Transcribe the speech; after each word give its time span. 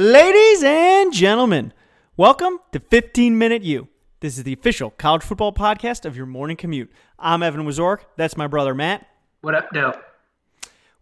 Ladies 0.00 0.62
and 0.62 1.12
gentlemen, 1.12 1.72
welcome 2.16 2.60
to 2.70 2.78
15 2.78 3.36
Minute 3.36 3.64
You. 3.64 3.88
This 4.20 4.38
is 4.38 4.44
the 4.44 4.52
official 4.52 4.90
college 4.90 5.24
football 5.24 5.52
podcast 5.52 6.04
of 6.04 6.16
your 6.16 6.24
morning 6.24 6.56
commute. 6.56 6.92
I'm 7.18 7.42
Evan 7.42 7.66
Wazork. 7.66 8.02
That's 8.16 8.36
my 8.36 8.46
brother 8.46 8.76
Matt. 8.76 9.08
What 9.40 9.56
up, 9.56 9.72
no? 9.72 9.92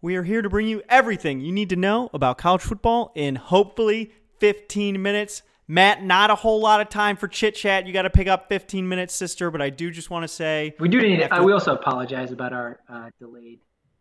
We 0.01 0.15
are 0.15 0.23
here 0.23 0.41
to 0.41 0.49
bring 0.49 0.67
you 0.67 0.81
everything 0.89 1.41
you 1.41 1.51
need 1.51 1.69
to 1.69 1.75
know 1.75 2.09
about 2.11 2.39
college 2.39 2.63
football 2.63 3.11
in 3.13 3.35
hopefully 3.35 4.13
15 4.39 4.99
minutes. 4.99 5.43
Matt, 5.67 6.01
not 6.03 6.31
a 6.31 6.35
whole 6.35 6.59
lot 6.59 6.81
of 6.81 6.89
time 6.89 7.17
for 7.17 7.27
chit 7.27 7.53
chat. 7.53 7.85
You 7.85 7.93
got 7.93 8.01
to 8.01 8.09
pick 8.09 8.27
up 8.27 8.49
15 8.49 8.89
minutes, 8.89 9.13
sister. 9.13 9.51
But 9.51 9.61
I 9.61 9.69
do 9.69 9.91
just 9.91 10.09
want 10.09 10.23
to 10.23 10.27
say 10.27 10.73
We 10.79 10.89
do 10.89 10.99
need. 10.99 11.21
After- 11.21 11.35
Uh, 11.35 11.43
we 11.43 11.53
also 11.53 11.75
apologize 11.75 12.31
about 12.31 12.51
our 12.51 12.79
uh, 12.89 13.11
delayed 13.19 13.59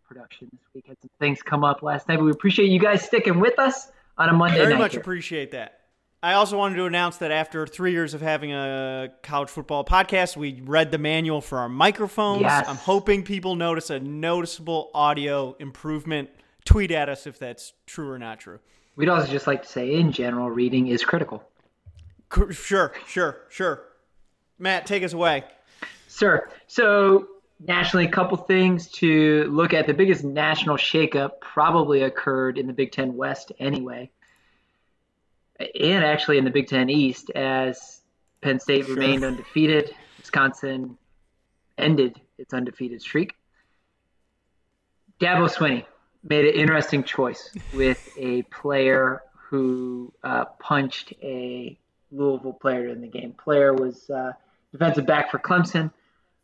production 0.09 0.49
this 0.51 0.61
week. 0.73 0.87
Had 0.89 0.97
some 1.03 1.11
things 1.21 1.43
come 1.43 1.65
up 1.65 1.83
last 1.83 2.09
night, 2.09 2.17
but 2.17 2.25
we 2.25 2.31
appreciate 2.31 2.71
you 2.71 2.81
guys 2.81 3.05
sticking 3.05 3.41
with 3.41 3.59
us 3.59 3.93
on 4.19 4.29
a 4.29 4.33
Monday 4.33 4.59
very 4.59 4.73
night. 4.75 4.79
much 4.79 4.93
here. 4.93 5.01
appreciate 5.01 5.53
that. 5.53 5.81
I 6.23 6.33
also 6.33 6.57
wanted 6.59 6.77
to 6.77 6.87
announce 6.87 7.19
that 7.19 7.31
after 7.31 7.67
three 7.67 7.93
years 7.93 8.15
of 8.15 8.21
having 8.21 8.53
a 8.53 9.11
college 9.23 9.49
football 9.49 9.85
podcast, 9.85 10.37
we 10.37 10.61
read 10.65 10.91
the 10.91 10.99
manual 10.99 11.41
for 11.41 11.59
our 11.59 11.69
microphones. 11.69 12.41
Yes. 12.41 12.67
I'm 12.69 12.77
hoping 12.77 13.23
people 13.23 13.55
notice 13.55 13.91
a 13.91 14.01
noticeable 14.01 14.91
audio 14.95 15.55
improvement. 15.61 16.31
Tweet 16.65 16.91
at 16.91 17.09
us 17.09 17.27
if 17.27 17.39
that's 17.39 17.75
true 17.87 18.11
or 18.11 18.19
not 18.19 18.41
true. 18.41 18.59
We'd 18.97 19.09
also 19.09 19.31
just 19.31 19.47
like 19.47 19.63
to 19.63 19.69
say, 19.69 19.95
in 19.95 20.11
general, 20.11 20.51
reading 20.51 20.89
is 20.89 21.05
critical. 21.05 21.45
Sure, 22.51 22.93
sure, 23.07 23.43
sure. 23.51 23.83
Matt, 24.59 24.87
take 24.87 25.05
us 25.05 25.13
away. 25.13 25.45
Sir, 26.09 26.49
so 26.67 27.29
nationally, 27.59 28.07
a 28.07 28.11
couple 28.11 28.37
things 28.37 28.89
to 28.93 29.45
look 29.51 29.73
at. 29.75 29.87
The 29.87 29.95
biggest 29.95 30.25
national 30.25 30.77
shakeup 30.77 31.41
probably 31.41 32.03
occurred 32.03 32.59
in 32.59 32.67
the 32.67 32.73
Big 32.73 32.93
Ten 32.93 33.17
West 33.17 33.53
anyway, 33.59 34.11
and 35.59 36.05
actually 36.05 36.39
in 36.39 36.45
the 36.45 36.51
Big 36.51 36.69
Ten 36.69 36.91
East 36.91 37.31
as 37.31 38.01
Penn 38.41 38.61
State 38.61 38.87
Sure. 38.87 38.95
remained 38.95 39.25
undefeated. 39.25 39.95
Wisconsin 40.19 40.99
ended 41.79 42.21
its 42.39 42.53
undefeated 42.53 43.01
streak. 43.01 43.35
Dabo 45.21 45.49
Swinney 45.49 45.85
made 46.23 46.45
an 46.45 46.55
interesting 46.55 47.03
choice 47.05 47.51
with 47.73 48.09
a 48.19 48.43
player 48.43 49.23
who 49.35 50.13
uh, 50.25 50.45
punched 50.59 51.13
a 51.23 51.79
Louisville 52.11 52.53
player 52.53 52.89
in 52.89 53.01
the 53.01 53.07
game. 53.07 53.33
Player 53.33 53.73
was 53.73 54.11
uh, 54.11 54.33
defensive 54.73 55.07
back 55.07 55.31
for 55.31 55.39
Clemson, 55.39 55.91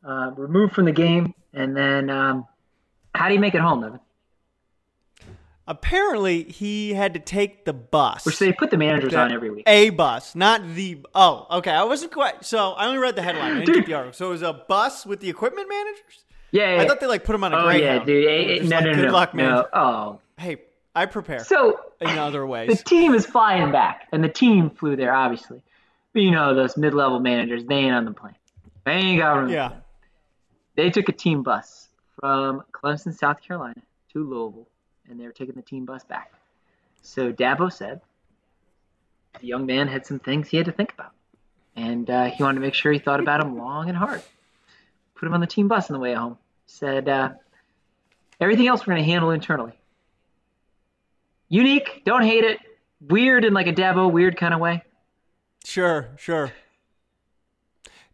uh, 0.06 0.32
removed 0.36 0.74
from 0.74 0.84
the 0.86 0.92
game, 0.92 1.34
and 1.52 1.76
then 1.76 2.10
um, 2.10 2.46
how 3.14 3.28
do 3.28 3.34
you 3.34 3.40
make 3.40 3.54
it 3.54 3.60
home, 3.60 3.84
Evan? 3.84 4.00
Apparently, 5.68 6.42
he 6.42 6.92
had 6.92 7.14
to 7.14 7.20
take 7.20 7.64
the 7.64 7.72
bus. 7.72 8.26
Which 8.26 8.38
they 8.40 8.52
put 8.52 8.70
the 8.70 8.76
managers 8.76 9.14
on 9.14 9.32
every 9.32 9.48
week. 9.48 9.62
A 9.66 9.90
bus, 9.90 10.34
not 10.34 10.66
the. 10.74 10.98
Oh, 11.14 11.46
okay. 11.50 11.70
I 11.70 11.84
wasn't 11.84 12.12
quite. 12.12 12.44
So 12.44 12.72
I 12.72 12.86
only 12.86 12.98
read 12.98 13.14
the 13.14 13.22
headline. 13.22 13.52
I 13.52 13.64
didn't 13.64 13.74
get 13.74 13.86
the 13.86 13.94
article. 13.94 14.12
So 14.12 14.26
it 14.26 14.30
was 14.30 14.42
a 14.42 14.52
bus 14.52 15.06
with 15.06 15.20
the 15.20 15.30
equipment 15.30 15.68
managers. 15.68 16.24
Yeah, 16.50 16.76
yeah. 16.76 16.82
I 16.82 16.86
thought 16.86 17.00
they 17.00 17.06
like 17.06 17.24
put 17.24 17.34
him 17.34 17.44
on 17.44 17.54
a 17.54 17.56
oh 17.56 17.70
yeah, 17.70 18.04
dude. 18.04 18.26
Eh, 18.26 18.68
no, 18.68 18.76
like, 18.76 18.84
no, 18.84 18.90
no, 18.90 18.96
Good 18.96 19.06
no, 19.06 19.12
luck, 19.12 19.34
man. 19.34 19.50
no. 19.50 19.66
Oh, 19.72 20.20
Hey, 20.36 20.56
I 20.94 21.06
prepare 21.06 21.44
so 21.44 21.80
in 22.00 22.18
other 22.18 22.46
ways, 22.46 22.78
the 22.78 22.84
team 22.84 23.14
is 23.14 23.24
flying 23.24 23.70
back, 23.72 24.08
and 24.12 24.22
the 24.22 24.28
team 24.28 24.68
flew 24.68 24.96
there, 24.96 25.14
obviously. 25.14 25.62
But 26.12 26.22
you 26.22 26.30
know, 26.30 26.54
those 26.54 26.76
mid-level 26.76 27.20
managers, 27.20 27.64
they 27.64 27.76
ain't 27.76 27.94
on 27.94 28.04
the 28.04 28.12
plane. 28.12 28.34
They 28.84 28.92
ain't 28.92 29.20
got 29.20 29.32
room. 29.34 29.48
Yeah. 29.48 29.72
They 30.74 30.90
took 30.90 31.08
a 31.08 31.12
team 31.12 31.42
bus 31.42 31.88
from 32.18 32.62
Clemson, 32.72 33.16
South 33.16 33.42
Carolina, 33.42 33.80
to 34.12 34.24
Louisville, 34.24 34.68
and 35.08 35.18
they 35.18 35.24
were 35.24 35.32
taking 35.32 35.54
the 35.54 35.62
team 35.62 35.84
bus 35.84 36.04
back. 36.04 36.32
So 37.02 37.32
Dabo 37.32 37.72
said 37.72 38.00
the 39.40 39.46
young 39.46 39.66
man 39.66 39.88
had 39.88 40.06
some 40.06 40.18
things 40.18 40.48
he 40.48 40.56
had 40.56 40.66
to 40.66 40.72
think 40.72 40.92
about, 40.92 41.12
and 41.76 42.08
uh, 42.08 42.24
he 42.26 42.42
wanted 42.42 42.56
to 42.56 42.60
make 42.60 42.74
sure 42.74 42.92
he 42.92 42.98
thought 42.98 43.20
about 43.20 43.40
them 43.40 43.58
long 43.58 43.88
and 43.88 43.96
hard. 43.96 44.22
Put 45.14 45.26
him 45.26 45.34
on 45.34 45.40
the 45.40 45.46
team 45.46 45.68
bus 45.68 45.90
on 45.90 45.94
the 45.94 46.00
way 46.00 46.14
home. 46.14 46.38
Said 46.66 47.08
uh, 47.08 47.30
everything 48.40 48.66
else 48.66 48.86
we're 48.86 48.94
going 48.94 49.04
to 49.04 49.10
handle 49.10 49.30
internally. 49.30 49.72
Unique, 51.48 52.02
don't 52.04 52.22
hate 52.22 52.44
it. 52.44 52.58
Weird 53.08 53.44
in 53.44 53.52
like 53.52 53.66
a 53.66 53.72
Dabo 53.72 54.10
weird 54.10 54.36
kind 54.36 54.54
of 54.54 54.60
way. 54.60 54.82
Sure, 55.64 56.08
sure. 56.16 56.52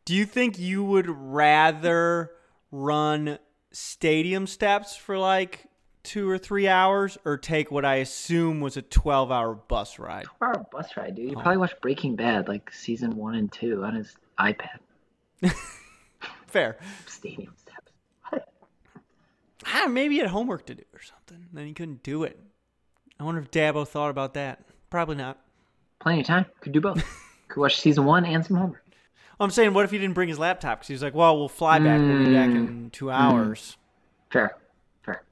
Do 0.05 0.15
you 0.15 0.25
think 0.25 0.59
you 0.59 0.83
would 0.83 1.09
rather 1.09 2.33
run 2.71 3.39
stadium 3.73 4.47
steps 4.47 4.97
for 4.97 5.19
like 5.19 5.67
two 6.03 6.29
or 6.29 6.39
three 6.39 6.69
hours 6.69 7.19
or 7.25 7.37
take 7.37 7.71
what 7.71 7.85
I 7.85 7.97
assume 7.97 8.61
was 8.61 8.77
a 8.77 8.83
12 8.83 9.31
hour 9.31 9.55
bus 9.55 9.99
ride? 9.99 10.27
Our 10.41 10.67
bus 10.71 10.97
ride, 10.97 11.15
dude. 11.15 11.31
You 11.31 11.37
probably 11.37 11.59
watched 11.59 11.81
Breaking 11.81 12.17
Bad 12.17 12.49
like 12.49 12.73
season 12.73 13.17
one 13.17 13.35
and 13.35 13.51
two 13.53 13.85
on 13.85 13.95
his 13.95 14.17
iPad. 14.39 14.79
Fair. 16.47 16.79
Stadium 17.07 17.55
steps. 17.57 17.93
What? 18.31 18.49
Ah, 19.71 19.87
maybe 19.87 20.15
he 20.15 20.21
had 20.21 20.31
homework 20.31 20.65
to 20.67 20.75
do 20.75 20.85
or 20.95 21.03
something. 21.03 21.47
Then 21.53 21.67
he 21.67 21.75
couldn't 21.75 22.03
do 22.03 22.23
it. 22.23 22.41
I 23.21 23.25
wonder 23.25 23.41
if 23.41 23.51
Dabo 23.51 23.87
thought 23.87 24.09
about 24.09 24.35
that. 24.35 24.65
Probably 24.89 25.17
not. 25.17 25.39
Plenty 26.01 26.21
of 26.21 26.27
time. 26.27 26.47
Could 26.61 26.73
do 26.73 26.81
both. 26.81 27.05
Could 27.49 27.61
watch 27.61 27.81
season 27.81 28.05
one 28.05 28.25
and 28.25 28.47
some 28.47 28.57
homework. 28.57 28.83
I'm 29.41 29.51
saying, 29.51 29.73
what 29.73 29.85
if 29.85 29.91
he 29.91 29.99
didn't 29.99 30.15
bring 30.15 30.29
his 30.29 30.39
laptop? 30.39 30.81
Because 30.81 30.89
he 30.89 30.95
was 30.95 31.03
like, 31.03 31.15
well, 31.15 31.39
we'll 31.39 31.49
fly 31.49 31.79
back. 31.79 32.01
We'll 32.01 32.25
be 32.25 32.33
back 32.33 32.51
in 32.51 32.91
two 32.91 33.11
hours. 33.11 33.77
Fair. 34.31 34.57
Fair. 35.03 35.23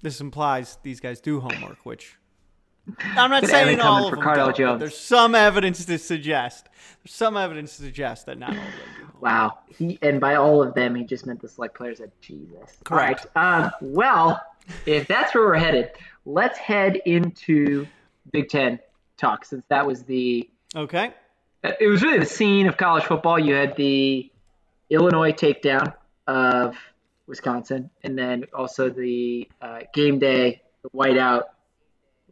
This 0.00 0.20
implies 0.20 0.78
these 0.82 1.00
guys 1.00 1.20
do 1.20 1.40
homework, 1.40 1.84
which 1.84 2.16
I'm 2.98 3.30
not 3.30 3.42
Good 3.42 3.50
saying 3.50 3.80
all 3.80 4.06
of 4.06 4.10
them 4.12 4.24
don't, 4.34 4.56
but. 4.56 4.78
There's 4.78 4.98
some 4.98 5.34
evidence 5.34 5.84
to 5.84 5.98
suggest. 5.98 6.68
There's 7.04 7.14
some 7.14 7.36
evidence 7.36 7.76
to 7.76 7.82
suggest 7.82 8.26
that 8.26 8.38
not 8.38 8.50
all 8.50 8.56
of 8.56 8.62
them 8.62 8.72
do 8.96 9.02
homework. 9.04 9.22
Wow. 9.22 9.58
He 9.68 9.98
and 10.02 10.20
by 10.20 10.34
all 10.36 10.62
of 10.62 10.74
them, 10.74 10.94
he 10.94 11.04
just 11.04 11.26
meant 11.26 11.40
the 11.40 11.48
select 11.48 11.76
players 11.76 12.00
at 12.00 12.18
Jesus. 12.20 12.78
Correct. 12.84 13.26
Right. 13.36 13.64
Um, 13.64 13.70
well, 13.80 14.42
if 14.86 15.06
that's 15.06 15.34
where 15.34 15.44
we're 15.44 15.56
headed, 15.56 15.90
let's 16.24 16.58
head 16.58 16.96
into 17.04 17.86
Big 18.32 18.48
Ten 18.48 18.80
talk 19.16 19.44
since 19.44 19.64
that 19.68 19.86
was 19.86 20.02
the 20.02 20.48
Okay. 20.74 21.12
It 21.62 21.86
was 21.88 22.02
really 22.02 22.18
the 22.18 22.26
scene 22.26 22.66
of 22.68 22.76
college 22.76 23.04
football. 23.04 23.38
You 23.38 23.54
had 23.54 23.76
the 23.76 24.30
Illinois 24.90 25.32
takedown 25.32 25.94
of 26.26 26.76
Wisconsin, 27.26 27.90
and 28.02 28.18
then 28.18 28.44
also 28.54 28.88
the 28.90 29.48
uh, 29.60 29.80
game 29.94 30.18
day, 30.18 30.62
the 30.82 30.90
whiteout. 30.90 31.42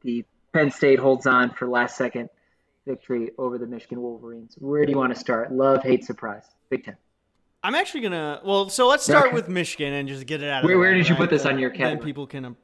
The 0.03 0.25
Penn 0.53 0.71
State 0.71 0.99
holds 0.99 1.27
on 1.27 1.51
for 1.51 1.69
last 1.69 1.97
second 1.97 2.29
victory 2.87 3.31
over 3.39 3.59
the 3.59 3.67
Michigan 3.67 4.01
Wolverines. 4.03 4.55
Where 4.59 4.85
do 4.85 4.91
you 4.93 4.99
want 4.99 5.15
to 5.15 5.21
start? 5.21 5.53
Love, 5.53 5.83
hate, 5.83 6.05
surprise. 6.05 6.45
Big 6.71 6.85
Ten. 6.85 6.97
I'm 7.63 7.75
actually 7.75 8.01
gonna. 8.01 8.41
Well, 8.45 8.69
so 8.71 8.89
let's 8.89 9.05
start 9.05 9.27
Okay. 9.27 9.35
with 9.35 9.49
Michigan 9.49 9.93
and 9.93 10.09
just 10.09 10.27
get 10.27 10.43
it 10.43 10.49
out. 10.49 10.65
Where- 10.65 10.73
of 10.73 10.77
the 10.77 10.81
where 10.81 10.91
way, 10.93 10.99
did 10.99 11.09
you 11.09 11.15
right? 11.15 11.21
put 11.21 11.31
this 11.31 11.45
on 11.47 11.59
your 11.59 11.71
Then 11.71 11.79
category? 11.79 12.05
people 12.07 12.27
can. 12.27 12.57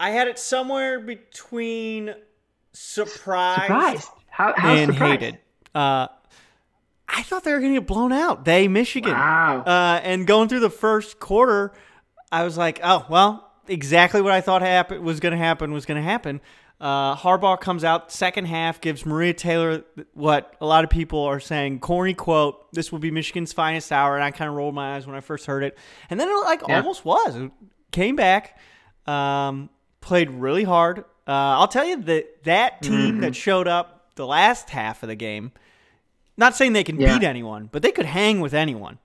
I 0.00 0.10
had 0.10 0.28
it 0.28 0.38
somewhere 0.38 0.98
between 1.00 2.14
surprised, 2.72 3.62
Surprised. 3.62 4.08
How, 4.28 4.54
how 4.56 4.74
and 4.74 4.92
surprised? 4.92 5.20
hated. 5.22 5.38
Uh, 5.74 6.08
I 7.08 7.22
thought 7.22 7.44
they 7.44 7.52
were 7.52 7.60
gonna 7.60 7.74
get 7.74 7.86
blown 7.86 8.12
out. 8.12 8.44
They 8.44 8.68
Michigan. 8.68 9.12
Wow. 9.12 9.62
Uh, 9.66 10.00
and 10.02 10.26
going 10.26 10.48
through 10.48 10.60
the 10.60 10.70
first 10.70 11.18
quarter, 11.20 11.72
I 12.30 12.44
was 12.44 12.56
like, 12.56 12.80
oh 12.82 13.04
well, 13.08 13.50
exactly 13.68 14.20
what 14.22 14.32
I 14.32 14.40
thought 14.40 14.62
happen 14.62 15.02
was 15.02 15.20
going 15.20 15.32
to 15.32 15.38
happen 15.38 15.72
was 15.72 15.86
going 15.86 15.96
to 16.02 16.08
happen. 16.08 16.40
Uh, 16.80 17.14
Harbaugh 17.14 17.60
comes 17.60 17.84
out 17.84 18.10
second 18.10 18.46
half, 18.46 18.80
gives 18.80 19.04
Maria 19.04 19.34
Taylor 19.34 19.84
what 20.14 20.56
a 20.60 20.66
lot 20.66 20.82
of 20.82 20.88
people 20.90 21.20
are 21.24 21.38
saying 21.38 21.78
corny 21.80 22.14
quote. 22.14 22.72
This 22.72 22.90
will 22.90 23.00
be 23.00 23.10
Michigan's 23.10 23.52
finest 23.52 23.92
hour, 23.92 24.14
and 24.14 24.24
I 24.24 24.30
kind 24.30 24.48
of 24.48 24.56
rolled 24.56 24.74
my 24.74 24.94
eyes 24.96 25.06
when 25.06 25.14
I 25.14 25.20
first 25.20 25.44
heard 25.46 25.62
it, 25.62 25.76
and 26.08 26.18
then 26.18 26.28
it 26.28 26.32
like 26.44 26.62
Yeah. 26.66 26.78
almost 26.78 27.04
was. 27.04 27.36
It 27.36 27.50
came 27.92 28.16
back, 28.16 28.58
um, 29.06 29.68
played 30.00 30.30
really 30.30 30.64
hard. 30.64 31.00
Uh, 31.28 31.60
I'll 31.60 31.68
tell 31.68 31.84
you 31.84 32.00
that 32.02 32.44
that 32.44 32.80
team 32.82 32.92
Mm-hmm. 32.92 33.20
that 33.20 33.36
showed 33.36 33.68
up 33.68 33.99
the 34.16 34.26
last 34.26 34.70
half 34.70 35.02
of 35.02 35.08
the 35.08 35.14
game. 35.14 35.52
Not 36.36 36.56
saying 36.56 36.72
they 36.72 36.84
can 36.84 36.98
Yeah. 37.00 37.18
beat 37.18 37.26
anyone, 37.26 37.68
but 37.70 37.82
they 37.82 37.92
could 37.92 38.06
hang 38.06 38.40
with 38.40 38.54
anyone. 38.54 38.98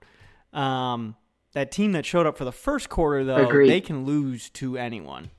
Um, 0.53 1.15
that 1.53 1.71
team 1.71 1.91
that 1.93 2.05
showed 2.05 2.25
up 2.25 2.37
for 2.37 2.45
the 2.45 2.51
first 2.51 2.89
quarter, 2.89 3.23
though, 3.23 3.47
Agreed. 3.47 3.69
they 3.69 3.81
can 3.81 4.05
lose 4.05 4.49
to 4.51 4.77
anyone, 4.77 5.31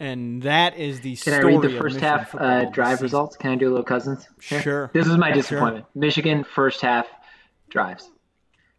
and 0.00 0.42
that 0.42 0.76
is 0.76 1.00
the 1.00 1.16
Can 1.16 1.34
I 1.34 1.38
story 1.38 1.56
read 1.58 1.62
the 1.70 1.78
first 1.78 2.00
half 2.00 2.34
uh, 2.34 2.64
drive 2.66 3.02
results? 3.02 3.36
Can 3.36 3.50
I 3.52 3.54
do 3.56 3.68
a 3.68 3.70
little 3.70 3.84
cousins? 3.84 4.28
here? 4.42 4.60
Sure. 4.60 4.90
This 4.94 5.06
is 5.06 5.16
my 5.16 5.28
Sure. 5.28 5.34
disappointment. 5.34 5.86
Michigan 5.94 6.44
first 6.44 6.80
half 6.80 7.06
drives. 7.70 8.10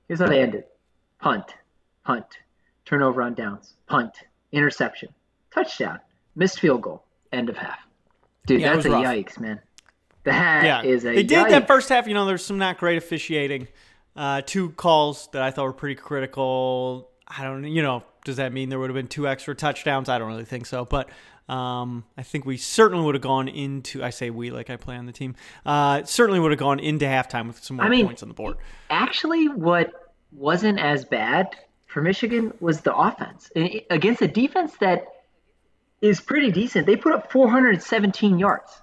Here's 0.08 0.20
how 0.20 0.28
they 0.28 0.42
ended: 0.42 0.66
punt, 1.20 1.56
punt, 2.04 2.26
turnover 2.86 3.22
on 3.22 3.34
downs, 3.34 3.74
punt, 3.88 4.14
interception, 4.52 5.10
touchdown, 5.52 6.00
missed 6.36 6.60
field 6.60 6.82
goal, 6.82 7.04
end 7.34 7.50
of 7.50 7.58
half. 7.58 7.80
Dude, 8.48 8.62
Yeah, 8.62 8.74
that's 8.74 8.86
a 8.86 8.92
rough. 8.92 9.04
yikes, 9.06 9.40
man. 9.40 9.60
That 10.26 10.64
Yeah, 10.66 10.84
is 10.84 11.06
a 11.06 11.10
they 11.16 11.24
did 11.24 11.46
yikes. 11.46 11.50
that 11.52 11.68
first 11.68 11.90
half. 11.90 12.08
You 12.08 12.14
know, 12.14 12.26
there's 12.26 12.44
some 12.44 12.58
not 12.58 12.78
great 12.78 12.98
officiating. 12.98 13.68
Uh, 14.16 14.42
two 14.46 14.70
calls 14.72 15.30
that 15.34 15.42
I 15.42 15.52
thought 15.52 15.64
were 15.66 15.74
pretty 15.74 15.96
critical. 15.96 17.10
I 17.28 17.44
don't, 17.44 17.64
you 17.64 17.82
know, 17.82 18.04
does 18.24 18.38
that 18.38 18.54
mean 18.54 18.70
there 18.70 18.80
would 18.80 18.90
have 18.90 18.96
been 18.96 19.08
two 19.08 19.28
extra 19.28 19.56
touchdowns? 19.56 20.10
I 20.10 20.18
don't 20.20 20.28
really 20.30 20.46
think 20.46 20.66
so, 20.68 20.86
but 20.86 21.10
um, 21.50 22.06
I 22.18 22.24
think 22.24 22.46
we 22.46 22.58
certainly 22.58 23.04
would 23.06 23.16
have 23.16 23.22
gone 23.22 23.48
into. 23.48 24.04
I 24.04 24.10
say 24.12 24.30
we 24.30 24.52
like 24.52 24.70
I 24.70 24.78
play 24.78 24.96
on 24.96 25.06
the 25.06 25.12
team. 25.12 25.36
Uh, 25.66 26.04
certainly 26.04 26.40
would 26.40 26.52
have 26.52 26.60
gone 26.60 26.80
into 26.80 27.06
halftime 27.06 27.48
with 27.48 27.64
some 27.64 27.78
more 27.78 27.86
I 27.86 27.90
mean, 27.90 28.06
points 28.06 28.24
on 28.24 28.30
the 28.30 28.36
board. 28.36 28.58
Actually, 28.90 29.48
what 29.48 29.92
wasn't 30.32 30.80
as 30.80 31.06
bad 31.06 31.56
for 31.88 32.02
Michigan 32.02 32.54
was 32.60 32.82
the 32.82 32.96
offense 32.96 33.52
against 33.90 34.22
a 34.22 34.28
defense 34.28 34.74
that 34.80 35.06
is 36.02 36.20
pretty 36.20 36.52
decent. 36.52 36.86
They 36.88 36.96
put 36.96 37.14
up 37.14 37.32
417 37.32 38.38
yards, 38.40 38.82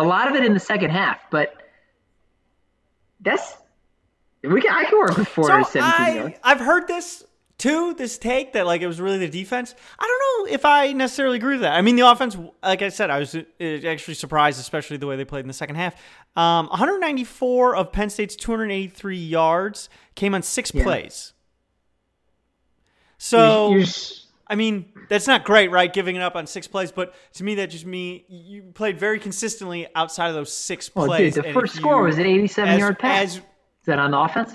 a 0.00 0.04
lot 0.04 0.28
of 0.28 0.34
it 0.34 0.44
in 0.44 0.54
the 0.54 0.60
second 0.60 0.90
half, 0.90 1.18
but 1.30 1.54
that's 3.20 3.56
we 4.42 4.60
can, 4.62 4.72
I 4.72 4.84
can 4.84 4.98
work 4.98 5.16
with 5.18 5.28
417 5.28 5.82
I, 5.82 6.14
yards. 6.14 6.36
I've 6.42 6.60
heard 6.60 6.86
this 6.88 7.22
too. 7.58 7.92
This 7.92 8.16
take 8.16 8.54
that 8.54 8.64
like 8.64 8.80
it 8.80 8.86
was 8.86 8.98
really 9.00 9.18
the 9.18 9.28
defense. 9.28 9.74
I 9.98 10.06
don't 10.06 10.48
know 10.48 10.54
if 10.54 10.64
I 10.64 10.92
necessarily 10.94 11.36
agree 11.36 11.54
with 11.56 11.60
that. 11.60 11.74
I 11.74 11.82
mean, 11.82 11.96
the 11.96 12.10
offense, 12.10 12.36
like 12.62 12.80
I 12.80 12.88
said, 12.88 13.10
I 13.10 13.18
was 13.18 13.34
uh, 13.34 13.42
actually 13.60 14.14
surprised, 14.14 14.58
especially 14.58 14.96
the 14.96 15.06
way 15.06 15.16
they 15.16 15.26
played 15.26 15.40
in 15.42 15.48
the 15.48 15.52
second 15.52 15.76
half. 15.76 15.94
Um, 16.36 16.68
194 16.68 17.76
of 17.76 17.92
Penn 17.92 18.08
State's 18.08 18.34
283 18.36 19.16
yards 19.18 19.90
came 20.14 20.34
on 20.34 20.42
six 20.42 20.72
Yeah. 20.72 20.84
plays. 20.84 21.34
So 23.18 23.68
You're- 23.72 23.80
you're- 23.82 23.92
I 24.50 24.56
mean, 24.56 24.92
that's 25.08 25.28
not 25.28 25.44
great, 25.44 25.70
right? 25.70 25.90
Giving 25.90 26.16
it 26.16 26.22
up 26.22 26.34
on 26.34 26.44
six 26.48 26.66
plays, 26.66 26.90
but 26.90 27.14
to 27.34 27.44
me, 27.44 27.54
that 27.54 27.70
just 27.70 27.86
mean 27.86 28.24
you 28.28 28.62
played 28.74 28.98
very 28.98 29.20
consistently 29.20 29.86
outside 29.94 30.26
of 30.28 30.34
those 30.34 30.52
six 30.52 30.90
well, 30.92 31.06
plays. 31.06 31.34
dude, 31.34 31.44
the 31.44 31.52
first 31.52 31.74
if 31.74 31.80
score 31.80 32.02
was 32.02 32.18
an 32.18 32.26
87 32.26 32.74
as- 32.74 32.78
yard 32.80 32.98
pass. 32.98 33.22
as- 33.22 33.36
is 33.36 33.42
that 33.86 34.00
on 34.00 34.10
the 34.10 34.18
offense? 34.18 34.52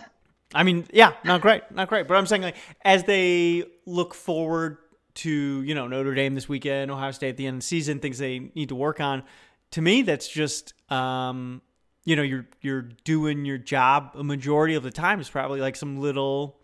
I 0.54 0.64
mean, 0.64 0.86
yeah, 0.92 1.14
not 1.24 1.42
great, 1.42 1.64
not 1.72 1.88
great. 1.88 2.08
But 2.08 2.16
I'm 2.18 2.26
saying 2.28 2.42
like 2.42 2.58
as 2.84 3.06
they 3.06 3.64
look 3.86 4.14
forward 4.14 4.78
to 5.16 5.62
you 5.64 5.74
know 5.74 5.88
Notre 5.88 6.14
Dame 6.14 6.36
this 6.36 6.48
weekend, 6.50 6.92
Ohio 6.92 7.12
State 7.12 7.30
at 7.30 7.38
the 7.38 7.48
end 7.48 7.56
of 7.56 7.62
the 7.62 7.66
season, 7.68 8.00
things 8.00 8.18
they 8.18 8.52
need 8.54 8.70
to 8.70 8.76
work 8.76 9.00
on. 9.00 9.24
To 9.72 9.82
me, 9.82 10.02
that's 10.02 10.28
just 10.28 10.74
um, 10.92 11.62
you 12.04 12.16
know 12.16 12.22
you're 12.22 12.46
you're 12.62 12.84
doing 12.84 13.46
your 13.46 13.58
job 13.58 14.12
a 14.16 14.24
majority 14.24 14.76
of 14.76 14.84
the 14.84 14.92
time. 14.92 15.20
It's 15.20 15.30
probably 15.30 15.62
like 15.62 15.76
some 15.76 16.00
little 16.00 16.58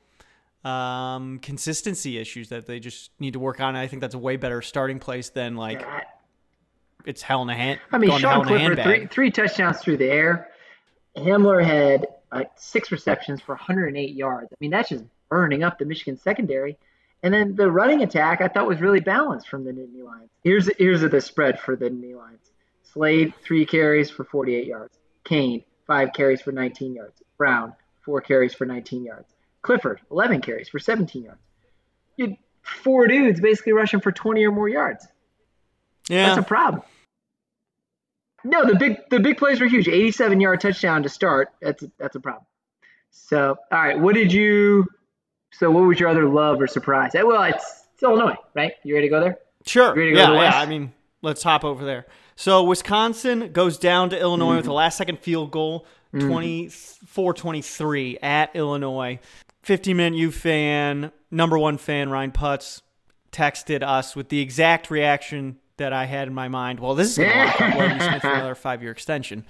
um, 0.64 1.40
consistency 1.40 2.18
issues 2.18 2.50
that 2.50 2.66
they 2.66 2.80
just 2.80 3.12
need 3.20 3.34
to 3.34 3.40
work 3.40 3.60
on. 3.60 3.76
I 3.76 3.88
think 3.88 4.02
that's 4.02 4.16
a 4.16 4.20
way 4.20 4.38
better 4.38 4.62
starting 4.62 5.00
place 5.00 5.30
than 5.30 5.56
like 5.56 5.86
it's 7.06 7.22
hell 7.22 7.42
in 7.42 7.50
a 7.50 7.56
hand. 7.56 7.80
I 7.92 7.98
mean, 7.98 8.10
going 8.10 8.22
to 8.22 8.30
hell 8.30 8.44
Sean 8.44 8.48
Clifford, 8.48 8.84
three, 8.84 9.08
three 9.08 9.32
touchdowns 9.32 9.80
through 9.80 9.98
the 9.98 10.10
air. 10.10 10.50
Hamler 11.16 11.64
had 11.64 12.08
uh, 12.32 12.44
six 12.56 12.92
receptions 12.92 13.42
for 13.42 13.56
108 13.56 14.16
yards. 14.16 14.50
I 14.52 14.56
mean, 14.60 14.72
that's 14.72 14.90
just 14.90 15.04
burning 15.30 15.64
up 15.64 15.80
the 15.80 15.86
Michigan 15.86 16.18
secondary. 16.18 16.78
And 17.24 17.34
then 17.34 17.56
the 17.56 17.70
running 17.70 18.02
attack 18.02 18.42
I 18.42 18.48
thought 18.48 18.68
was 18.68 18.82
really 18.82 19.00
balanced 19.00 19.48
from 19.48 19.64
the 19.64 19.72
Nittany 19.72 20.04
Lions. 20.04 20.30
Here's 20.44 20.70
here's 20.78 21.02
the 21.02 21.22
spread 21.22 21.60
for 21.60 21.76
the 21.76 21.90
Nittany 21.90 22.16
Lions. 22.16 22.52
Slade, 22.84 23.34
three 23.44 23.66
carries 23.66 24.10
for 24.10 24.24
48 24.26 24.66
yards. 24.66 24.98
Cain, 25.24 25.64
five 25.88 26.14
carries 26.14 26.42
for 26.42 26.52
19 26.52 26.96
yards. 26.96 27.22
Brown, 27.38 27.74
four 28.04 28.22
carries 28.22 28.54
for 28.54 28.66
19 28.66 29.04
yards. 29.04 29.31
Clifford, 29.62 30.02
11 30.12 30.42
carries 30.42 30.70
for 30.70 30.80
17 30.80 31.24
yards. 31.24 31.40
You 32.18 32.28
had 32.28 32.38
four 32.64 33.08
dudes 33.08 33.40
basically 33.40 33.74
rushing 33.74 34.00
for 34.00 34.12
20 34.12 34.44
or 34.46 34.52
more 34.52 34.70
yards. 34.70 35.08
yeah, 36.10 36.28
That's 36.28 36.40
a 36.40 36.44
problem. 36.48 36.82
No, 38.44 38.66
the 38.66 38.74
big 38.76 38.98
the 39.12 39.20
big 39.20 39.38
plays 39.38 39.62
were 39.62 39.68
huge. 39.68 39.88
87 39.88 40.42
yard 40.42 40.62
touchdown 40.62 41.04
to 41.04 41.10
start. 41.10 41.50
That's 41.62 41.84
a, 41.84 41.92
that's 42.00 42.16
a 42.16 42.20
problem. 42.20 42.44
So, 43.12 43.56
all 43.72 43.80
right, 43.80 44.00
what 44.00 44.16
did 44.16 44.34
you? 44.34 44.88
So, 45.52 45.70
what 45.70 45.82
was 45.82 46.00
your 46.00 46.10
other 46.10 46.28
love 46.28 46.60
or 46.60 46.66
surprise? 46.66 47.14
Eh, 47.14 47.22
Well, 47.22 47.44
it's, 47.44 47.84
it's 47.94 48.02
Illinois, 48.02 48.34
right? 48.56 48.74
You 48.84 48.96
ready 48.96 49.06
to 49.08 49.12
go 49.12 49.20
there? 49.20 49.38
Sure. 49.68 49.94
Go 49.94 50.02
yeah, 50.02 50.34
yeah. 50.34 50.60
I 50.60 50.66
mean, 50.66 50.92
let's 51.22 51.44
hop 51.44 51.64
over 51.64 51.86
there. 51.86 52.08
So 52.36 52.64
Wisconsin 52.64 53.52
goes 53.52 53.78
down 53.78 54.10
to 54.10 54.20
Illinois 54.20 54.56
with 54.56 54.66
a 54.66 54.74
last 54.74 54.98
second 54.98 55.20
field 55.20 55.52
goal, 55.52 55.86
24-23 56.16 58.24
at 58.24 58.56
Illinois. 58.56 59.20
50 59.62 59.94
minute 59.94 60.18
U 60.18 60.32
fan, 60.32 61.12
number 61.30 61.58
one 61.58 61.78
fan, 61.78 62.10
Ryan 62.10 62.32
Putz, 62.32 62.82
texted 63.32 63.84
us 63.84 64.16
with 64.16 64.30
the 64.30 64.40
exact 64.40 64.90
reaction 64.90 65.58
that 65.78 65.94
I 65.94 66.06
had 66.06 66.28
in 66.28 66.34
my 66.34 66.48
mind. 66.48 66.80
Well, 66.80 66.96
this 66.96 67.12
is 67.12 67.18
going 67.18 67.32
to 67.32 67.38
lock 67.38 67.62
up 67.62 68.02
Smith 68.02 68.22
for 68.22 68.34
another 68.34 68.56
five 68.56 68.82
year 68.82 68.92
extension. 68.92 69.46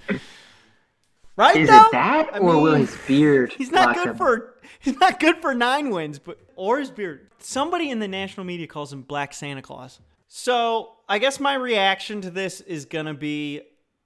Right? 1.36 1.56
Is 1.56 1.68
though? 1.68 1.86
it 1.86 1.92
that, 1.92 2.30
I 2.34 2.38
or 2.38 2.60
will 2.60 2.74
his 2.74 2.96
beard? 3.06 3.52
He's 3.52 3.70
not 3.70 3.94
good 3.94 4.08
him? 4.08 4.16
for 4.16 4.54
he's 4.80 4.98
not 4.98 5.18
good 5.18 5.36
for 5.36 5.54
nine 5.54 5.90
wins, 5.90 6.18
but 6.18 6.38
or 6.56 6.78
his 6.78 6.90
beard. 6.90 7.28
Somebody 7.38 7.90
in 7.90 7.98
the 7.98 8.08
national 8.08 8.44
media 8.44 8.66
calls 8.66 8.92
him 8.92 9.02
Black 9.02 9.32
Santa 9.32 9.62
Claus. 9.62 10.00
So 10.28 10.92
I 11.08 11.18
guess 11.18 11.40
my 11.40 11.54
reaction 11.54 12.20
to 12.22 12.30
this 12.30 12.60
is 12.60 12.84
gonna 12.84 13.14
be 13.14 13.62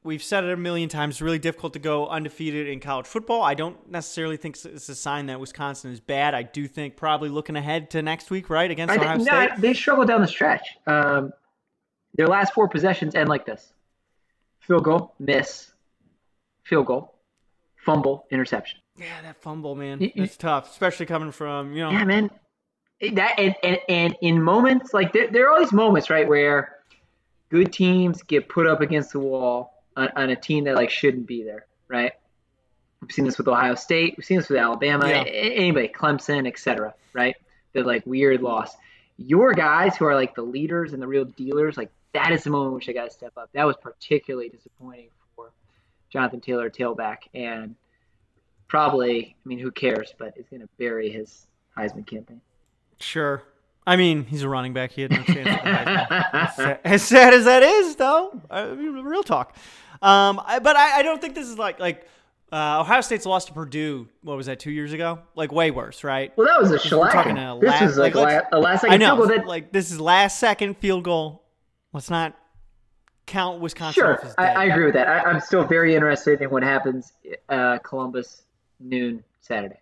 we've 0.06 0.22
said 0.22 0.44
it 0.44 0.52
a 0.52 0.56
million 0.56 0.88
times, 0.88 1.20
really 1.20 1.38
difficult 1.38 1.74
to 1.74 1.78
go 1.78 2.06
undefeated 2.06 2.66
in 2.68 2.80
college 2.80 3.06
football. 3.06 3.42
I 3.42 3.54
don't 3.54 3.90
necessarily 3.90 4.36
think 4.38 4.56
it's 4.64 4.88
a 4.88 4.94
sign 4.94 5.26
that 5.26 5.38
Wisconsin 5.40 5.90
is 5.92 6.00
bad. 6.00 6.32
I 6.34 6.42
do 6.44 6.66
think 6.66 6.96
probably 6.96 7.28
looking 7.28 7.56
ahead 7.56 7.90
to 7.90 8.00
next 8.02 8.30
week, 8.30 8.48
right, 8.48 8.70
against 8.70 8.92
I 8.92 8.96
Ohio 8.96 9.16
think, 9.16 9.28
State. 9.28 9.50
no, 9.50 9.56
they 9.58 9.74
struggled 9.74 10.08
down 10.08 10.22
the 10.22 10.26
stretch. 10.28 10.66
Um, 10.86 11.32
their 12.14 12.28
last 12.28 12.54
four 12.54 12.68
possessions 12.68 13.14
end 13.14 13.28
like 13.28 13.44
this: 13.44 13.72
field 14.60 14.84
goal, 14.84 15.14
miss, 15.18 15.72
field 16.64 16.86
goal, 16.86 17.14
fumble, 17.76 18.26
interception. 18.30 18.78
yeah, 18.96 19.20
that 19.22 19.42
fumble, 19.42 19.74
man. 19.74 20.00
You- 20.00 20.12
It's 20.14 20.36
tough, 20.38 20.70
especially 20.70 21.04
coming 21.06 21.30
from, 21.32 21.74
you 21.74 21.82
know 21.82 21.90
Yeah, 21.90 22.04
man. 22.04 22.30
That 23.12 23.38
and, 23.38 23.54
and, 23.62 23.78
and 23.90 24.16
in 24.22 24.42
moments 24.42 24.94
like 24.94 25.12
there, 25.12 25.28
there 25.30 25.46
are 25.46 25.52
all 25.52 25.58
these 25.58 25.72
moments 25.72 26.08
right 26.08 26.26
where 26.26 26.76
good 27.50 27.70
teams 27.70 28.22
get 28.22 28.48
put 28.48 28.66
up 28.66 28.80
against 28.80 29.12
the 29.12 29.18
wall 29.20 29.75
on, 29.96 30.08
on 30.16 30.30
a 30.30 30.36
team 30.36 30.64
that 30.64 30.74
like 30.76 30.90
shouldn't 30.90 31.26
be 31.26 31.42
there, 31.42 31.66
right? 31.88 32.12
We've 33.00 33.12
seen 33.12 33.24
this 33.24 33.38
with 33.38 33.48
Ohio 33.48 33.74
State, 33.74 34.14
we've 34.16 34.24
seen 34.24 34.38
this 34.38 34.48
with 34.48 34.58
Alabama, 34.58 35.08
Yeah. 35.08 35.22
anybody, 35.24 35.88
Clemson, 35.88 36.46
etc. 36.46 36.94
Right? 37.12 37.36
The 37.72 37.82
like 37.82 38.04
weird 38.06 38.40
loss. 38.42 38.74
Your 39.18 39.52
guys 39.52 39.96
who 39.96 40.04
are 40.06 40.14
like 40.14 40.34
the 40.34 40.42
leaders 40.42 40.92
and 40.92 41.00
the 41.02 41.06
real 41.06 41.24
dealers, 41.24 41.76
like 41.76 41.90
that 42.12 42.32
is 42.32 42.44
the 42.44 42.50
moment 42.50 42.68
in 42.70 42.74
which 42.74 42.86
they 42.86 42.92
got 42.92 43.04
to 43.04 43.10
step 43.10 43.32
up. 43.36 43.50
That 43.54 43.64
was 43.64 43.76
particularly 43.76 44.48
disappointing 44.48 45.08
for 45.34 45.52
Jonathan 46.10 46.40
Taylor, 46.40 46.70
tailback, 46.70 47.18
and 47.34 47.74
probably, 48.68 49.36
I 49.44 49.48
mean, 49.48 49.58
who 49.58 49.70
cares? 49.70 50.14
But 50.18 50.34
is 50.36 50.46
going 50.48 50.62
to 50.62 50.68
bury 50.78 51.10
his 51.10 51.46
Heisman 51.76 52.06
campaign. 52.06 52.40
Sure. 53.00 53.42
I 53.86 53.96
mean, 53.96 54.24
he's 54.24 54.42
a 54.42 54.48
running 54.48 54.72
back. 54.72 54.90
He 54.92 55.02
had 55.02 55.12
no 55.12 55.22
chance. 55.22 55.46
At 55.48 55.64
the 55.64 55.70
Heisman. 55.70 56.26
As 56.32 56.56
sad- 56.56 56.80
as 56.84 57.02
sad 57.02 57.34
as 57.34 57.44
that 57.44 57.62
is, 57.62 57.96
though, 57.96 58.40
I 58.50 58.66
mean, 58.74 58.94
real 59.04 59.22
talk. 59.22 59.54
Um, 60.02 60.40
I, 60.44 60.58
but 60.58 60.76
I, 60.76 60.98
I 60.98 61.02
don't 61.02 61.20
think 61.20 61.34
this 61.34 61.48
is 61.48 61.58
like 61.58 61.78
like 61.80 62.06
uh, 62.52 62.80
Ohio 62.80 63.00
State's 63.00 63.26
lost 63.26 63.48
to 63.48 63.52
Purdue. 63.54 64.08
What 64.22 64.36
was 64.36 64.46
that? 64.46 64.60
Two 64.60 64.70
years 64.70 64.92
ago? 64.92 65.20
Like 65.34 65.52
way 65.52 65.70
worse, 65.70 66.04
right? 66.04 66.32
Well, 66.36 66.46
that 66.46 66.60
was 66.60 66.70
a 66.70 66.78
shellacking. 66.78 67.60
This 67.60 67.70
la- 67.80 67.86
was 67.86 67.96
like, 67.98 68.14
like, 68.14 68.44
la- 68.52 68.58
a 68.58 68.60
last 68.60 68.84
I 68.84 68.96
know. 68.96 69.16
field 69.16 69.28
goal. 69.28 69.36
That, 69.38 69.46
Like 69.46 69.72
this 69.72 69.90
is 69.90 70.00
last 70.00 70.38
second 70.38 70.76
field 70.78 71.04
goal. 71.04 71.42
Let's 71.92 72.10
not 72.10 72.36
count 73.26 73.60
Wisconsin 73.60 73.94
sure, 74.00 74.22
I. 74.38 74.46
I 74.52 74.64
agree 74.66 74.84
with 74.84 74.94
that. 74.94 75.08
I, 75.08 75.20
I'm 75.28 75.40
still 75.40 75.64
very 75.64 75.94
interested 75.96 76.40
in 76.42 76.50
what 76.50 76.62
happens 76.62 77.12
uh, 77.48 77.78
Columbus 77.78 78.42
noon 78.78 79.24
Saturday. 79.40 79.80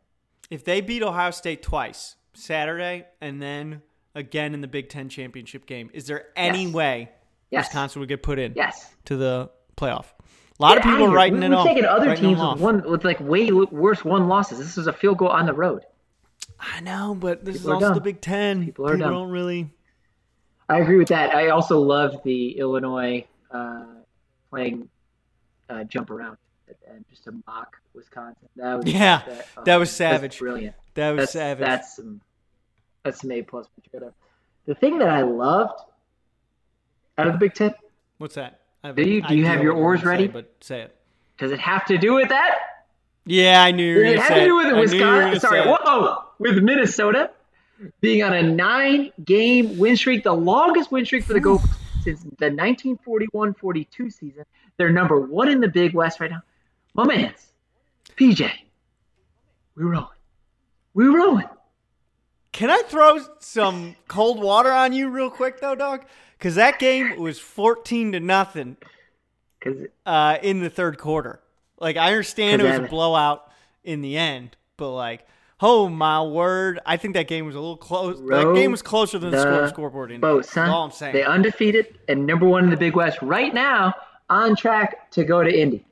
If 0.51 0.65
they 0.65 0.81
beat 0.81 1.03
Ohio 1.03 1.31
State 1.31 1.63
twice, 1.63 2.17
Saturday 2.33 3.07
and 3.21 3.43
then 3.43 3.83
again 4.15 4.55
in 4.55 4.61
the 4.61 4.69
Big 4.69 4.89
Ten 4.89 5.09
championship 5.09 5.67
game, 5.67 5.91
is 5.93 6.07
there 6.07 6.27
any 6.37 6.65
Yes. 6.65 6.73
way 6.75 7.11
Yes. 7.51 7.67
Wisconsin 7.67 8.01
would 8.01 8.09
get 8.09 8.23
put 8.23 8.39
in? 8.39 8.55
Yes. 8.57 8.95
to 9.05 9.17
the 9.17 9.51
playoff. 9.77 10.07
A 10.59 10.63
lot 10.63 10.77
of 10.77 10.85
people 10.85 11.05
are 11.07 11.11
writing 11.11 11.41
we, 11.41 11.47
it 11.47 11.49
we've 11.49 11.59
off. 11.59 11.67
taken 11.67 11.85
other 11.85 12.15
teams 12.17 12.41
with 12.41 12.61
one 12.61 12.89
with 12.89 13.05
like 13.05 13.19
way 13.21 13.51
worse 13.51 14.05
one 14.05 14.29
losses. 14.29 14.59
This 14.59 14.79
is 14.79 14.87
a 14.87 14.93
field 14.93 15.19
goal 15.19 15.29
on 15.29 15.47
the 15.47 15.53
road. 15.53 15.83
I 16.61 16.81
know, 16.81 17.17
but 17.19 17.45
this 17.45 17.59
People 17.59 17.71
is 17.71 17.75
also 17.75 17.87
dumb. 17.87 17.95
the 17.95 18.01
Big 18.01 18.21
Ten. 18.21 18.65
People 18.65 18.89
are 18.89 18.97
dumb. 18.97 19.13
don't 19.13 19.31
really. 19.31 19.69
I 20.69 20.79
agree 20.79 20.97
with 20.97 21.09
that. 21.09 21.35
I 21.35 21.49
also 21.49 21.81
loved 21.81 22.23
the 22.25 22.57
Illinois 22.59 23.27
uh, 23.51 23.85
playing 24.51 24.89
uh, 25.69 25.85
jump 25.85 26.11
around 26.11 26.39
and 26.89 27.05
just 27.11 27.25
to 27.25 27.33
mock 27.47 27.77
Wisconsin. 27.95 28.49
That 28.57 28.79
was 28.79 28.87
Yeah, 28.87 29.23
that 29.65 29.77
was 29.77 29.89
that's 29.89 29.97
savage. 29.97 30.39
brilliant. 30.39 30.75
That 30.95 31.11
was 31.11 31.19
that's, 31.23 31.33
savage. 31.33 31.67
That's 31.67 31.97
some 31.97 32.21
that's 33.03 33.21
some 33.21 33.33
A 33.33 33.43
plus. 33.43 33.67
The 34.67 34.75
thing 34.75 34.99
that 34.99 35.09
I 35.09 35.23
loved 35.23 35.79
out 37.19 37.27
of 37.27 37.33
the 37.35 37.39
Big 37.39 37.55
Ten 37.55 37.75
What's 38.19 38.37
that? 38.37 38.61
Have 38.85 38.97
Do 38.97 39.03
you- 39.03 39.23
do 39.23 39.35
you 39.35 39.47
have 39.47 39.63
your 39.63 39.73
oars 39.73 40.05
ready? 40.05 40.25
Say, 40.27 40.33
but 40.33 40.53
say 40.61 40.81
it. 40.83 40.97
does 41.39 41.51
it 41.51 41.59
have 41.59 41.87
to 41.87 41.97
do 41.99 42.15
with 42.15 42.29
that? 42.29 42.59
Yeah, 43.25 43.63
I 43.63 43.71
knew 43.71 43.99
It 43.99 44.03
going 44.03 44.17
to 44.17 44.23
had 44.23 44.35
to 44.35 44.45
do 44.45 44.57
with 44.57 44.67
I 44.67 44.71
knew 44.71 44.75
you 44.77 44.77
were 44.77 44.81
Wisconsin. 44.83 45.41
Sorry, 45.41 45.63
whoa, 45.63 46.25
with 46.39 46.63
Minnesota 46.63 47.31
being 48.01 48.23
on 48.23 48.35
a 48.35 48.43
nine-game 48.43 49.79
win 49.79 49.97
streak, 49.97 50.23
the 50.25 50.35
longest 50.35 50.93
win 50.93 51.05
streak 51.07 51.25
for 51.25 51.33
the 51.33 51.41
Gophers 51.41 51.71
since 52.03 52.23
the 52.39 52.51
1941-42 52.51 54.13
season. 54.13 54.45
They're 54.77 54.91
number 54.93 55.19
one 55.19 55.49
in 55.49 55.61
the 55.61 55.69
Big 55.69 55.95
West 55.95 56.21
right 56.21 56.31
now. 56.31 56.43
My 56.93 57.05
man's 57.07 57.51
PJ. 58.19 58.51
We 59.77 59.85
rolling. 59.85 60.09
We 60.93 61.07
rolling. 61.07 61.49
Can 62.53 62.71
I 62.71 62.83
throw 62.87 63.19
some 63.41 63.97
cold 64.07 64.41
water 64.41 64.71
on 64.71 64.93
you 64.93 65.09
real 65.09 65.31
quick 65.31 65.61
though, 65.61 65.75
dog? 65.75 66.05
Because 66.45 66.57
that 66.57 66.79
game 66.79 67.19
was 67.19 67.39
fourteen 67.39 68.13
to 68.13 68.21
nothing 68.21 68.77
uh, 70.05 70.37
in 70.43 70.61
the 70.61 70.69
third 70.69 70.99
quarter. 70.99 71.41
Like 71.81 71.97
I 71.97 72.09
understand 72.09 72.61
it 72.61 72.67
was 72.67 72.81
a 72.81 72.83
blowout 72.83 73.51
in 73.83 74.03
the 74.03 74.19
end, 74.19 74.55
but 74.77 74.91
like, 74.91 75.27
oh 75.63 75.89
my 75.89 76.23
word, 76.23 76.81
I 76.85 76.99
think 76.99 77.15
that 77.15 77.29
game 77.29 77.47
was 77.47 77.55
a 77.55 77.61
little 77.61 77.79
close. 77.79 78.21
That 78.29 78.53
game 78.55 78.73
was 78.73 78.83
closer 78.83 79.19
than 79.19 79.31
the, 79.31 79.41
score 79.41 79.63
the 79.63 79.69
scoreboard. 79.69 80.11
In 80.11 80.21
boat, 80.21 80.45
son. 80.45 80.69
all 80.69 80.85
I'm 80.85 80.91
saying. 80.91 81.15
They 81.15 81.23
undefeated 81.23 81.99
and 82.09 82.27
number 82.27 82.47
one 82.47 82.65
in 82.65 82.69
the 82.69 82.77
Big 82.77 82.95
West 82.95 83.23
right 83.23 83.55
now, 83.55 83.95
on 84.29 84.55
track 84.55 85.11
to 85.13 85.25
go 85.25 85.43
to 85.43 85.51
Indy. 85.51 85.83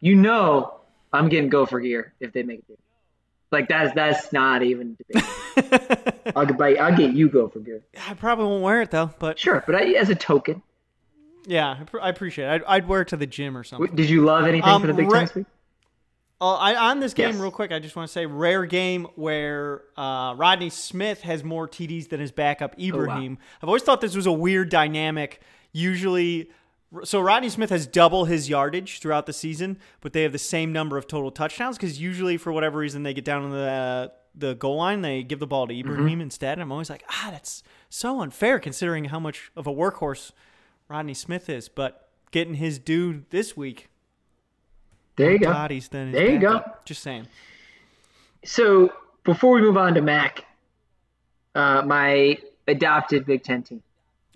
You 0.00 0.16
know, 0.16 0.80
I'm 1.14 1.30
getting 1.30 1.48
Gopher 1.48 1.80
gear 1.80 2.12
if 2.20 2.30
they 2.34 2.42
make 2.42 2.62
it. 2.68 2.78
Like 3.50 3.68
that's 3.68 3.94
that's 3.94 4.34
not 4.34 4.62
even 4.62 4.98
debate. 5.54 6.13
I'll 6.36 6.46
get 6.46 6.56
buy- 6.58 6.74
I'll 6.76 6.96
get 6.96 7.12
you 7.12 7.28
Gopher 7.28 7.60
gear. 7.60 7.82
I 8.08 8.14
probably 8.14 8.46
won't 8.46 8.62
wear 8.62 8.82
it 8.82 8.90
though, 8.90 9.10
but 9.18 9.38
Sure, 9.38 9.62
but 9.66 9.74
I, 9.74 9.84
as 9.92 10.10
a 10.10 10.14
token, 10.14 10.62
yeah, 11.46 11.76
I 12.00 12.08
appreciate 12.08 12.46
it. 12.46 12.50
I'd, 12.50 12.64
I'd 12.64 12.88
wear 12.88 13.02
it 13.02 13.08
to 13.08 13.16
the 13.16 13.26
gym 13.26 13.56
or 13.56 13.64
something. 13.64 13.94
did 13.94 14.08
you 14.08 14.24
love 14.24 14.44
anything 14.46 14.68
Um, 14.68 14.80
for 14.80 14.86
the 14.88 14.94
Big 14.94 15.06
Ra- 15.06 15.18
Ten 15.20 15.26
this 15.26 15.34
week? 15.34 15.46
Oh, 16.40 16.54
I, 16.56 16.90
on 16.90 17.00
this 17.00 17.14
game, 17.14 17.30
Yes. 17.30 17.36
real 17.38 17.50
quick, 17.52 17.70
I 17.72 17.78
just 17.78 17.96
want 17.96 18.08
to 18.08 18.12
say 18.12 18.26
rare 18.26 18.66
game 18.66 19.06
where 19.14 19.82
uh, 19.96 20.34
Rodney 20.36 20.68
Smith 20.68 21.22
has 21.22 21.42
more 21.44 21.66
TDs 21.68 22.08
than 22.08 22.20
his 22.20 22.32
backup 22.32 22.78
Ibrahim. 22.78 23.38
I've 23.62 23.68
always 23.68 23.82
thought 23.82 24.00
this 24.00 24.16
was 24.16 24.26
a 24.26 24.32
weird 24.32 24.68
dynamic. 24.68 25.40
Usually, 25.72 26.50
so 27.04 27.20
Rodney 27.20 27.48
Smith 27.48 27.70
has 27.70 27.86
double 27.86 28.24
his 28.26 28.48
yardage 28.48 28.98
throughout 29.00 29.26
the 29.26 29.32
season, 29.32 29.78
but 30.00 30.12
they 30.12 30.22
have 30.22 30.32
the 30.32 30.38
same 30.38 30.72
number 30.72 30.98
of 30.98 31.06
total 31.06 31.30
touchdowns 31.30 31.76
because 31.76 32.00
usually, 32.00 32.36
for 32.36 32.52
whatever 32.52 32.78
reason, 32.78 33.04
they 33.04 33.14
get 33.14 33.24
down 33.24 33.42
to 33.42 33.48
the 33.48 34.12
the 34.34 34.54
goal 34.54 34.76
line, 34.76 35.02
they 35.02 35.22
give 35.22 35.38
the 35.38 35.46
ball 35.46 35.66
to 35.66 35.78
Ibrahim 35.78 36.20
instead. 36.20 36.54
And 36.54 36.62
I'm 36.62 36.72
always 36.72 36.90
like, 36.90 37.04
ah, 37.10 37.28
that's 37.30 37.62
so 37.88 38.20
unfair 38.20 38.58
considering 38.58 39.06
how 39.06 39.20
much 39.20 39.50
of 39.56 39.66
a 39.66 39.72
workhorse 39.72 40.32
Rodney 40.88 41.14
Smith 41.14 41.48
is. 41.48 41.68
But 41.68 42.08
getting 42.30 42.54
his 42.54 42.78
due 42.78 43.24
this 43.30 43.56
week, 43.56 43.88
There 45.16 45.30
you 45.32 45.38
go. 45.38 45.52
bodies 45.52 45.84
his 45.92 46.12
There 46.12 46.30
you 46.30 46.38
go. 46.38 46.54
backup. 46.54 46.84
Just 46.84 47.02
saying. 47.02 47.28
So 48.44 48.92
before 49.24 49.54
we 49.54 49.60
move 49.62 49.76
on 49.76 49.94
to 49.94 50.02
MAC, 50.02 50.44
uh, 51.54 51.82
my 51.86 52.38
adopted 52.66 53.24
Big 53.26 53.42
Ten 53.42 53.62
team. 53.62 53.82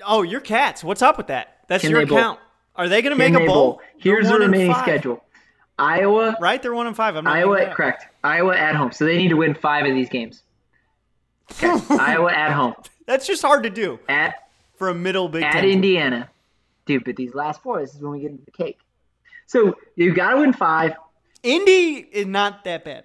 Oh, 0.06 0.22
your 0.22 0.40
cats. 0.40 0.84
What's 0.84 1.02
up 1.02 1.18
with 1.18 1.26
that? 1.26 1.58
That's 1.68 1.82
Can 1.82 1.90
your 1.90 2.00
they 2.04 2.08
bowl? 2.08 2.18
account. 2.18 2.40
Are 2.76 2.88
they 2.88 3.02
going 3.02 3.10
to 3.10 3.18
make 3.18 3.34
a 3.34 3.38
bowl? 3.44 3.46
bowl? 3.46 3.80
Here's 3.98 4.28
the 4.28 4.38
remaining 4.38 4.72
schedule: 4.74 5.22
Iowa, 5.78 6.36
Right, 6.40 6.60
they're 6.62 6.74
one 6.74 6.86
and 6.86 6.96
five. 6.96 7.16
I'm 7.16 7.24
not 7.24 7.36
Iowa, 7.36 7.54
making 7.54 7.64
that 7.66 7.70
up. 7.70 7.76
correct. 7.76 8.06
Iowa 8.24 8.56
at 8.56 8.74
home, 8.76 8.92
so 8.92 9.04
they 9.04 9.16
need 9.16 9.28
to 9.28 9.36
win 9.36 9.54
five 9.54 9.86
of 9.86 9.94
these 9.94 10.08
games. 10.08 10.42
Okay. 11.52 11.68
Iowa 11.98 12.32
at 12.32 12.52
home, 12.52 12.74
That's 13.06 13.26
just 13.26 13.42
hard 13.42 13.62
to 13.62 13.70
do 13.70 13.98
at 14.08 14.34
for 14.76 14.88
a 14.88 14.94
middle 14.94 15.28
Big 15.28 15.42
at 15.42 15.52
Ten. 15.52 15.64
Indiana, 15.64 16.28
dude. 16.86 17.04
But 17.04 17.16
these 17.16 17.34
last 17.34 17.62
four, 17.62 17.80
this 17.80 17.94
is 17.94 18.00
when 18.00 18.12
we 18.12 18.20
get 18.20 18.30
into 18.32 18.44
the 18.44 18.50
cake. 18.50 18.78
So 19.46 19.76
you 19.96 20.12
got 20.14 20.32
to 20.32 20.38
win 20.40 20.52
five. 20.52 20.94
Indy 21.42 21.94
is 22.12 22.26
not 22.26 22.64
that 22.64 22.84
bad. 22.84 23.04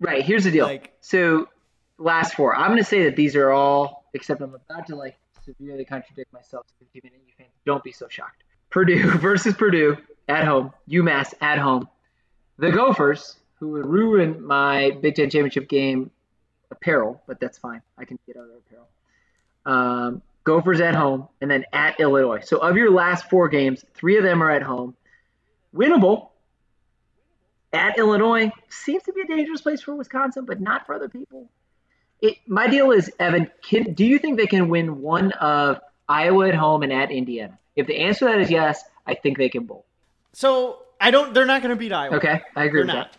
Right. 0.00 0.24
Here's 0.24 0.44
the 0.44 0.50
deal. 0.50 0.66
Like- 0.66 0.92
so 1.00 1.48
last 1.98 2.34
four, 2.34 2.54
I'm 2.56 2.68
going 2.68 2.78
to 2.78 2.84
say 2.84 3.04
that 3.04 3.14
these 3.16 3.36
are 3.36 3.50
all, 3.52 4.04
except 4.14 4.40
I'm 4.40 4.54
about 4.54 4.86
to 4.88 4.96
like 4.96 5.16
severely 5.44 5.84
contradict 5.84 6.32
myself. 6.32 6.66
So 6.80 6.86
keep 6.92 7.04
it 7.04 7.12
in, 7.14 7.20
you 7.26 7.32
fans. 7.38 7.50
Don't 7.64 7.84
be 7.84 7.92
so 7.92 8.08
shocked. 8.08 8.42
Purdue 8.70 9.10
versus 9.18 9.54
Purdue 9.54 9.96
at 10.28 10.44
home. 10.46 10.72
UMass 10.88 11.32
at 11.40 11.58
home. 11.58 11.88
The 12.58 12.70
Gophers, 12.70 13.36
who 13.58 13.70
would 13.70 13.86
ruin 13.86 14.44
my 14.44 14.92
Big 15.00 15.16
Ten 15.16 15.30
championship 15.30 15.68
game 15.68 16.10
apparel, 16.70 17.20
but 17.26 17.40
that's 17.40 17.58
fine. 17.58 17.82
I 17.98 18.04
can 18.04 18.18
get 18.26 18.36
other 18.36 18.52
apparel. 18.58 18.88
Um, 19.66 20.22
Gophers 20.44 20.80
at 20.80 20.94
home, 20.94 21.28
and 21.40 21.50
then 21.50 21.64
at 21.72 21.98
Illinois. 21.98 22.40
So 22.44 22.58
of 22.58 22.76
your 22.76 22.90
last 22.90 23.30
four 23.30 23.48
games, 23.48 23.84
three 23.94 24.18
of 24.18 24.24
them 24.24 24.42
are 24.42 24.50
at 24.50 24.62
home. 24.62 24.94
Winnable. 25.74 26.28
At 27.72 27.98
Illinois 27.98 28.52
seems 28.68 29.02
to 29.04 29.12
be 29.12 29.22
a 29.22 29.26
dangerous 29.26 29.62
place 29.62 29.80
for 29.82 29.94
Wisconsin, 29.94 30.44
but 30.44 30.60
not 30.60 30.86
for 30.86 30.94
other 30.94 31.08
people. 31.08 31.48
It, 32.20 32.36
my 32.46 32.68
deal 32.68 32.92
is, 32.92 33.10
Evan, 33.18 33.50
can, 33.62 33.94
do 33.94 34.04
you 34.04 34.18
think 34.18 34.36
they 34.36 34.46
can 34.46 34.68
win 34.68 35.00
one 35.00 35.32
of 35.32 35.80
Iowa 36.08 36.48
at 36.48 36.54
home 36.54 36.82
and 36.82 36.92
at 36.92 37.10
Indiana? 37.10 37.58
If 37.74 37.86
the 37.88 37.96
answer 37.96 38.20
to 38.20 38.24
that 38.26 38.40
is 38.40 38.50
yes, 38.50 38.84
I 39.06 39.14
think 39.14 39.38
they 39.38 39.48
can 39.48 39.64
bowl. 39.64 39.84
So 40.34 40.83
I 41.00 41.10
don't. 41.10 41.34
They're 41.34 41.46
not 41.46 41.62
going 41.62 41.70
to 41.70 41.76
beat 41.76 41.92
Iowa. 41.92 42.16
Okay, 42.16 42.40
I 42.56 42.64
agree 42.64 42.80
They're 42.80 42.86
with 42.86 42.94
not. 42.94 43.12
that. 43.12 43.18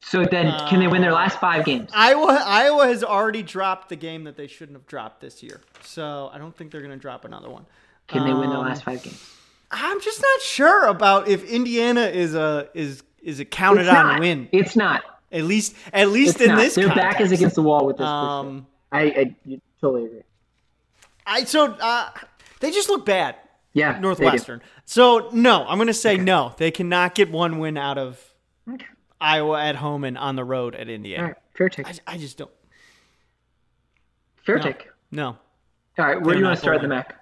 So 0.00 0.24
then, 0.24 0.52
can 0.68 0.78
they 0.80 0.86
win 0.86 1.02
their 1.02 1.12
last 1.12 1.40
five 1.40 1.64
games? 1.64 1.90
Iowa 1.92 2.40
Iowa 2.44 2.86
has 2.86 3.02
already 3.02 3.42
dropped 3.42 3.88
the 3.88 3.96
game 3.96 4.24
that 4.24 4.36
they 4.36 4.46
shouldn't 4.46 4.76
have 4.78 4.86
dropped 4.86 5.20
this 5.20 5.42
year. 5.42 5.60
So 5.82 6.30
I 6.32 6.38
don't 6.38 6.56
think 6.56 6.70
they're 6.70 6.80
going 6.80 6.92
to 6.92 6.98
drop 6.98 7.24
another 7.24 7.50
one. 7.50 7.66
Can 8.06 8.24
they 8.24 8.32
win 8.32 8.48
their 8.48 8.58
Um, 8.58 8.64
last 8.66 8.84
five 8.84 9.02
games? 9.02 9.34
I'm 9.70 10.00
just 10.00 10.22
not 10.22 10.40
sure 10.40 10.86
about 10.86 11.28
if 11.28 11.44
Indiana 11.44 12.02
is 12.02 12.34
a 12.34 12.68
is 12.74 13.02
is 13.22 13.40
a 13.40 13.44
counted 13.44 13.82
It's 13.82 13.90
on 13.90 14.06
not. 14.06 14.20
win. 14.20 14.48
It's 14.52 14.76
not. 14.76 15.02
At 15.30 15.44
least 15.44 15.74
at 15.92 16.08
least 16.08 16.36
It's 16.36 16.44
in 16.44 16.48
not. 16.50 16.58
this 16.58 16.74
Their 16.76 16.88
back 16.94 17.20
is 17.20 17.32
against 17.32 17.56
the 17.56 17.62
wall 17.62 17.84
with 17.84 17.96
this. 17.98 18.06
sure. 18.06 18.14
Um, 18.14 18.66
I, 18.92 19.00
I 19.02 19.36
totally 19.80 20.06
agree. 20.06 20.22
I 21.26 21.44
so 21.44 21.66
uh, 21.72 22.10
they 22.60 22.70
just 22.70 22.88
look 22.88 23.04
bad. 23.04 23.34
Yeah. 23.78 23.98
Northwestern. 24.00 24.60
So 24.84 25.30
no, 25.32 25.64
I'm 25.66 25.78
going 25.78 25.86
to 25.88 25.94
say 25.94 26.16
no. 26.16 26.54
They 26.58 26.70
cannot 26.70 27.14
get 27.14 27.30
one 27.30 27.58
win 27.58 27.76
out 27.76 27.98
of 27.98 28.22
Okay. 28.72 28.86
Iowa 29.20 29.60
at 29.62 29.76
home 29.76 30.04
and 30.04 30.16
on 30.18 30.36
the 30.36 30.44
road 30.44 30.74
at 30.74 30.88
Indiana. 30.88 31.22
All 31.22 31.28
right, 31.30 31.36
fair 31.54 31.68
take. 31.68 31.86
I, 31.88 31.94
I 32.14 32.18
just 32.18 32.36
don't. 32.38 32.50
Fair 34.44 34.56
No. 34.56 34.62
take. 34.62 34.88
No. 35.10 35.26
All 35.98 36.04
right, 36.06 36.20
where 36.20 36.34
do 36.34 36.38
you 36.40 36.44
want 36.44 36.56
to 36.56 36.60
start 36.60 36.80
the. 36.80 36.88
MAC? 36.88 37.14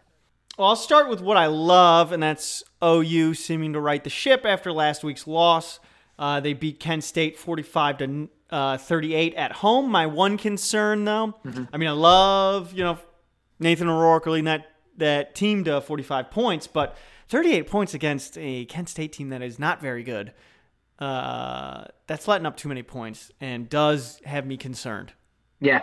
Well, 0.59 0.69
I'll 0.69 0.77
start 0.77 1.09
with 1.09 1.21
what 1.21 1.37
I 1.37 1.47
love, 1.47 2.13
and 2.13 2.23
that's 2.23 2.63
OU 2.83 3.35
seeming 3.35 3.73
to 3.75 3.81
right 3.81 4.03
the 4.03 4.11
ship 4.11 4.43
after 4.45 4.73
last 4.73 5.05
week's 5.05 5.27
loss. 5.27 5.81
Uh, 6.19 6.41
they 6.41 6.53
beat 6.55 6.81
Kent 6.81 7.05
State 7.05 7.39
45 7.39 7.99
to 7.99 8.29
uh, 8.51 8.77
38 8.79 9.35
at 9.35 9.53
home. 9.53 9.91
My 9.91 10.07
one 10.07 10.37
concern, 10.39 11.05
though, 11.05 11.35
Mm-hmm. 11.45 11.65
I 11.73 11.77
mean, 11.77 11.89
I 11.89 11.93
love 11.93 12.73
you 12.73 12.85
know 12.85 12.99
Nathan 13.59 13.89
O'Rourke 13.89 14.27
leading 14.27 14.45
that 14.45 14.67
that 14.99 15.35
team 15.35 15.65
to 15.65 15.81
45 15.81 16.31
points, 16.31 16.67
but 16.67 16.97
38 17.29 17.67
points 17.69 17.95
against 17.95 18.37
a 18.39 18.65
Kent 18.67 18.89
State 18.89 19.13
team 19.13 19.31
that 19.31 19.43
is 19.43 19.59
not 19.59 19.81
very 19.81 20.03
good. 20.03 20.33
Uh, 20.99 21.85
that's 22.07 22.27
letting 22.27 22.47
up 22.47 22.57
too 22.57 22.69
many 22.69 22.83
points 22.83 23.31
and 23.41 23.69
does 23.69 24.21
have 24.25 24.47
me 24.47 24.57
concerned. 24.57 25.13
Yeah. 25.61 25.83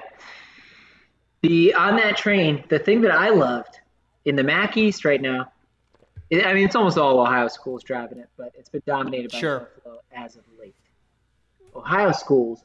The 1.42 1.74
on 1.74 1.98
that 1.98 2.18
train, 2.18 2.64
the 2.70 2.80
thing 2.80 3.02
that 3.02 3.12
I 3.12 3.30
loved 3.30 3.80
in 4.26 4.36
the 4.36 4.44
MAC 4.44 4.78
East 4.78 5.04
right 5.06 5.22
now, 5.22 5.52
it, 6.30 6.46
I 6.46 6.54
mean, 6.54 6.66
it's 6.66 6.76
almost 6.76 6.98
all 6.98 7.20
Ohio 7.20 7.48
schools 7.50 7.84
driving 7.84 8.18
it, 8.18 8.30
but 8.38 8.54
it's 8.58 8.70
been 8.70 8.82
dominated 8.88 9.32
by 9.32 9.40
Sure. 9.40 9.60
Buffalo 9.84 10.00
as 10.16 10.36
of 10.38 10.44
late. 10.60 10.76
Ohio 11.76 12.12
schools 12.12 12.64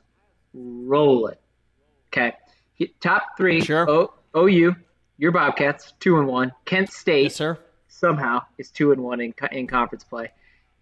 roll 0.55 1.27
it. 1.27 1.41
Okay, 2.09 2.33
top 3.01 3.37
three. 3.37 3.61
Sure. 3.63 3.89
O, 3.91 4.15
OU, 4.37 4.75
your 5.19 5.33
Bobcats, 5.33 5.93
two 6.01 6.19
and 6.19 6.27
one. 6.27 6.53
Kent 6.65 6.91
State 6.91 7.25
Yes, 7.25 7.35
sir. 7.37 7.59
somehow 7.89 8.43
is 8.57 8.71
two 8.71 8.93
and 8.93 9.03
one 9.03 9.21
in 9.21 9.35
in 9.53 9.67
conference 9.67 10.05
play, 10.05 10.31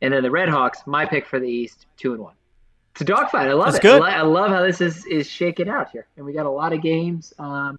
and 0.01 0.13
then 0.13 0.23
the 0.23 0.31
Red 0.31 0.49
Hawks, 0.49 0.81
my 0.87 1.07
pick 1.07 1.27
for 1.27 1.39
the 1.41 1.49
East, 1.49 1.87
two 1.97 2.13
and 2.13 2.23
one. 2.23 2.35
It's 2.93 3.01
a 3.03 3.05
dogfight. 3.05 3.49
I 3.49 3.53
love 3.53 3.67
That's 3.73 3.79
it. 3.79 3.83
good. 3.83 4.03
I, 4.03 4.19
I 4.19 4.23
love 4.23 4.51
how 4.51 4.63
this 4.63 4.81
is 4.81 5.05
is 5.07 5.29
shaking 5.29 5.69
out 5.69 5.91
here, 5.91 6.07
and 6.17 6.25
we 6.25 6.33
got 6.33 6.47
a 6.47 6.51
lot 6.51 6.73
of 6.73 6.81
games 6.83 7.33
um, 7.39 7.79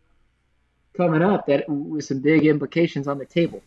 coming 0.96 1.22
up 1.22 1.46
that 1.48 1.66
with 1.68 2.06
some 2.06 2.20
big 2.20 2.46
implications 2.46 3.08
on 3.08 3.18
the 3.18 3.26
table. 3.26 3.62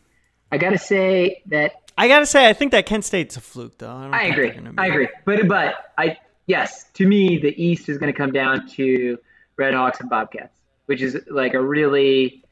I 0.52 0.58
got 0.58 0.70
to 0.70 0.78
say 0.78 1.42
that 1.46 1.72
I 1.96 2.08
gotta 2.08 2.26
say, 2.26 2.48
I 2.48 2.52
think 2.54 2.72
that 2.72 2.86
Kent 2.86 3.04
State's 3.04 3.36
a 3.36 3.40
fluke, 3.40 3.78
though. 3.78 3.88
I, 3.90 4.08
I 4.10 4.22
agree. 4.24 4.50
be- 4.50 4.68
I 4.78 4.86
agree. 4.86 5.08
But 5.24 5.46
but 5.48 5.92
I 5.98 6.18
yes, 6.46 6.84
to 6.94 7.06
me 7.06 7.38
the 7.38 7.54
East 7.62 7.88
is 7.88 7.98
going 7.98 8.12
to 8.12 8.16
come 8.16 8.32
down 8.32 8.66
to 8.70 9.18
Red 9.56 9.74
Hawks 9.74 10.00
and 10.00 10.08
Bobcats, 10.10 10.56
which 10.86 11.02
is 11.02 11.16
like 11.30 11.54
a 11.54 11.60
really 11.62 12.42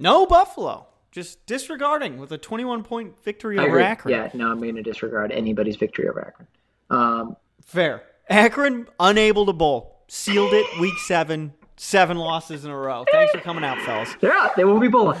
No 0.00 0.24
Buffalo. 0.24 0.86
Just 1.12 1.44
disregarding 1.44 2.18
with 2.18 2.32
a 2.32 2.38
21 2.38 2.84
point 2.84 3.22
victory 3.22 3.58
I 3.58 3.62
over 3.62 3.72
agree. 3.72 3.82
Akron. 3.82 4.14
Yeah, 4.14 4.30
no, 4.32 4.50
I'm 4.50 4.58
going 4.58 4.76
to 4.76 4.82
disregard 4.82 5.30
anybody's 5.30 5.76
victory 5.76 6.08
over 6.08 6.26
Akron. 6.26 6.48
Um, 6.88 7.36
Fair. 7.64 8.02
Akron 8.28 8.88
unable 8.98 9.44
to 9.46 9.52
bowl. 9.52 10.04
Sealed 10.08 10.52
it 10.54 10.80
week 10.80 10.96
seven. 10.98 11.52
Seven 11.76 12.16
losses 12.16 12.64
in 12.64 12.70
a 12.70 12.76
row. 12.76 13.04
Thanks 13.10 13.32
for 13.32 13.40
coming 13.40 13.64
out, 13.64 13.78
fellas. 13.82 14.14
they're 14.20 14.32
out. 14.32 14.56
They 14.56 14.64
won't 14.64 14.80
be 14.80 14.88
bowling. 14.88 15.18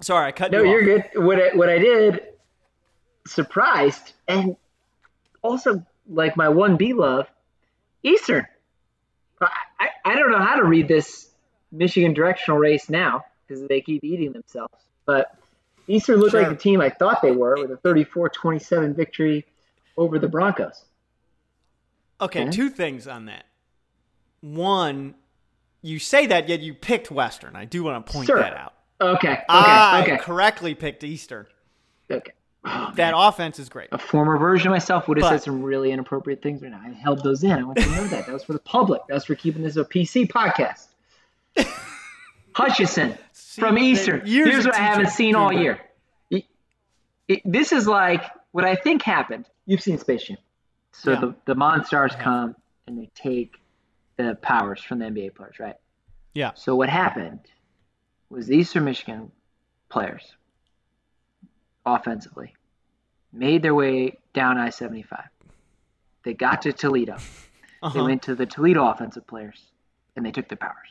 Sorry, 0.00 0.26
I 0.26 0.32
cut 0.32 0.50
No, 0.50 0.62
you 0.62 0.70
you're 0.70 0.82
good. 0.82 1.04
What 1.14 1.40
I, 1.40 1.54
what 1.54 1.68
I 1.68 1.78
did, 1.78 2.22
surprised, 3.26 4.14
and 4.26 4.56
also 5.42 5.84
like 6.08 6.36
my 6.36 6.48
one 6.48 6.76
B 6.76 6.92
love, 6.92 7.28
Eastern. 8.02 8.46
I, 9.40 9.48
I, 9.78 9.88
I 10.04 10.14
don't 10.16 10.30
know 10.30 10.38
how 10.38 10.56
to 10.56 10.64
read 10.64 10.88
this 10.88 11.30
Michigan 11.70 12.14
directional 12.14 12.58
race 12.58 12.88
now 12.90 13.24
because 13.52 13.68
they 13.68 13.80
keep 13.80 14.02
eating 14.04 14.32
themselves. 14.32 14.74
But 15.06 15.36
Eastern 15.88 16.20
looked 16.20 16.34
like 16.34 16.48
the 16.48 16.56
team 16.56 16.80
I 16.80 16.90
thought 16.90 17.20
they 17.22 17.32
were 17.32 17.56
with 17.60 17.70
a 17.72 17.76
34-27 17.76 18.94
victory 18.94 19.44
over 19.96 20.18
the 20.18 20.28
Broncos. 20.28 20.84
Okay, 22.20 22.42
Okay. 22.42 22.50
two 22.50 22.70
things 22.70 23.06
on 23.06 23.26
that. 23.26 23.44
One, 24.40 25.14
you 25.82 25.98
say 25.98 26.26
that, 26.26 26.48
yet 26.48 26.60
you 26.60 26.72
picked 26.74 27.10
Western. 27.10 27.56
I 27.56 27.64
do 27.64 27.82
want 27.82 28.06
to 28.06 28.12
point 28.12 28.26
Sure. 28.26 28.38
that 28.38 28.56
out. 28.56 28.74
Okay. 29.00 29.32
Okay. 29.32 29.44
I 29.48 30.02
okay. 30.02 30.16
correctly 30.18 30.74
picked 30.74 31.02
Eastern. 31.04 31.46
Okay. 32.10 32.32
Oh, 32.64 32.92
That 32.94 33.12
offense 33.16 33.58
is 33.58 33.68
great. 33.68 33.88
a 33.90 33.98
former 33.98 34.38
version 34.38 34.68
of 34.68 34.72
myself 34.72 35.08
would 35.08 35.16
have 35.18 35.22
But- 35.24 35.30
said 35.30 35.42
some 35.42 35.62
really 35.64 35.90
inappropriate 35.90 36.40
things 36.42 36.62
right 36.62 36.70
now. 36.70 36.80
I 36.84 36.90
held 36.90 37.24
those 37.24 37.42
in. 37.42 37.50
I 37.50 37.64
want 37.64 37.78
you 37.80 37.84
to 37.86 37.90
know 37.90 38.04
that. 38.06 38.26
That 38.26 38.32
was 38.32 38.44
for 38.44 38.52
the 38.52 38.60
public. 38.60 39.02
That 39.08 39.14
was 39.14 39.24
for 39.24 39.34
keeping 39.34 39.62
this 39.62 39.76
a 39.76 39.84
PC 39.84 40.26
podcast. 40.28 40.86
Hutchinson 42.54 43.16
from 43.60 43.78
Eastern. 43.78 44.26
Here's 44.26 44.64
what 44.66 44.74
I 44.74 44.78
haven't 44.78 45.10
seen 45.10 45.34
all 45.34 45.52
year. 45.52 45.80
It- 46.30 46.46
it- 47.28 47.42
this 47.44 47.72
is 47.72 47.86
like 47.86 48.24
what 48.52 48.64
I 48.64 48.74
think 48.76 49.02
happened. 49.02 49.46
You've 49.66 49.80
seen 49.82 49.98
Space 49.98 50.24
Jam. 50.24 50.38
So 50.92 51.12
Yeah. 51.12 51.20
the, 51.20 51.34
the 51.46 51.54
Monstars 51.54 52.18
come 52.18 52.54
and 52.86 52.98
they 52.98 53.10
take 53.14 53.54
the 54.16 54.34
powers 54.42 54.82
from 54.82 54.98
the 54.98 55.06
NBA 55.06 55.30
players, 55.34 55.58
right? 55.58 55.76
Yeah. 56.34 56.52
So 56.54 56.74
what 56.76 56.88
happened 56.88 57.40
was 58.28 58.46
the 58.46 58.56
Eastern 58.56 58.84
Michigan 58.84 59.30
players, 59.88 60.34
offensively, 61.84 62.54
made 63.32 63.62
their 63.62 63.74
way 63.74 64.18
down 64.34 64.58
I-75. 64.58 65.28
They 66.24 66.34
got 66.34 66.62
to 66.62 66.72
Toledo. 66.72 67.16
They 67.16 67.88
Uh-huh. 67.88 68.04
went 68.04 68.22
to 68.24 68.34
the 68.34 68.46
Toledo 68.46 68.86
offensive 68.86 69.26
players, 69.26 69.66
and 70.14 70.24
they 70.24 70.30
took 70.30 70.48
their 70.48 70.56
powers. 70.58 70.88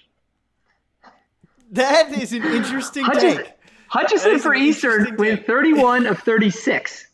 That 1.71 2.11
is 2.11 2.33
an 2.33 2.43
interesting 2.43 3.05
Hutchinson, 3.05 3.43
take. 3.43 3.53
Hutchinson 3.87 4.39
for 4.39 4.53
Eastern 4.53 5.15
went 5.17 5.45
31 5.45 6.05
of 6.07 6.19
36 6.19 7.07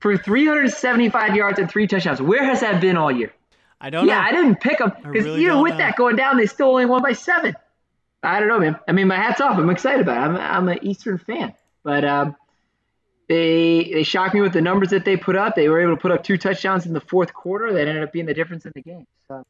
for 0.00 0.16
375 0.16 1.34
yards 1.36 1.58
and 1.58 1.70
three 1.70 1.86
touchdowns. 1.86 2.20
Where 2.20 2.44
has 2.44 2.60
that 2.60 2.80
been 2.80 2.96
all 2.96 3.10
year? 3.12 3.32
I 3.80 3.90
don't 3.90 4.06
Yeah, 4.06 4.16
know. 4.18 4.26
I 4.26 4.32
didn't 4.32 4.60
pick 4.60 4.78
them 4.78 4.92
because 5.02 5.24
really 5.24 5.42
even 5.42 5.60
with 5.62 5.72
know. 5.72 5.78
that 5.78 5.96
going 5.96 6.16
down, 6.16 6.36
they 6.36 6.46
still 6.46 6.68
only 6.68 6.86
won 6.86 7.02
by 7.02 7.12
seven. 7.12 7.54
I 8.22 8.38
don't 8.38 8.48
know, 8.48 8.60
man. 8.60 8.78
I 8.86 8.92
mean, 8.92 9.08
my 9.08 9.16
hat's 9.16 9.40
off. 9.40 9.58
I'm 9.58 9.70
excited 9.70 10.00
about 10.00 10.16
it. 10.16 10.20
I'm, 10.20 10.36
I'm 10.36 10.68
an 10.68 10.78
Eastern 10.82 11.18
fan, 11.18 11.54
but 11.82 12.04
um, 12.04 12.36
they 13.28 13.90
they 13.92 14.02
shocked 14.04 14.34
me 14.34 14.40
with 14.40 14.52
the 14.52 14.60
numbers 14.60 14.90
that 14.90 15.04
they 15.04 15.16
put 15.16 15.34
up. 15.36 15.56
They 15.56 15.68
were 15.68 15.80
able 15.80 15.96
to 15.96 16.00
put 16.00 16.12
up 16.12 16.22
two 16.22 16.38
touchdowns 16.38 16.86
in 16.86 16.92
the 16.92 17.00
fourth 17.00 17.32
quarter. 17.34 17.72
That 17.72 17.88
ended 17.88 18.02
up 18.04 18.12
being 18.12 18.26
the 18.26 18.34
difference 18.34 18.64
in 18.64 18.72
the 18.74 18.82
game. 18.82 19.06
So, 19.26 19.44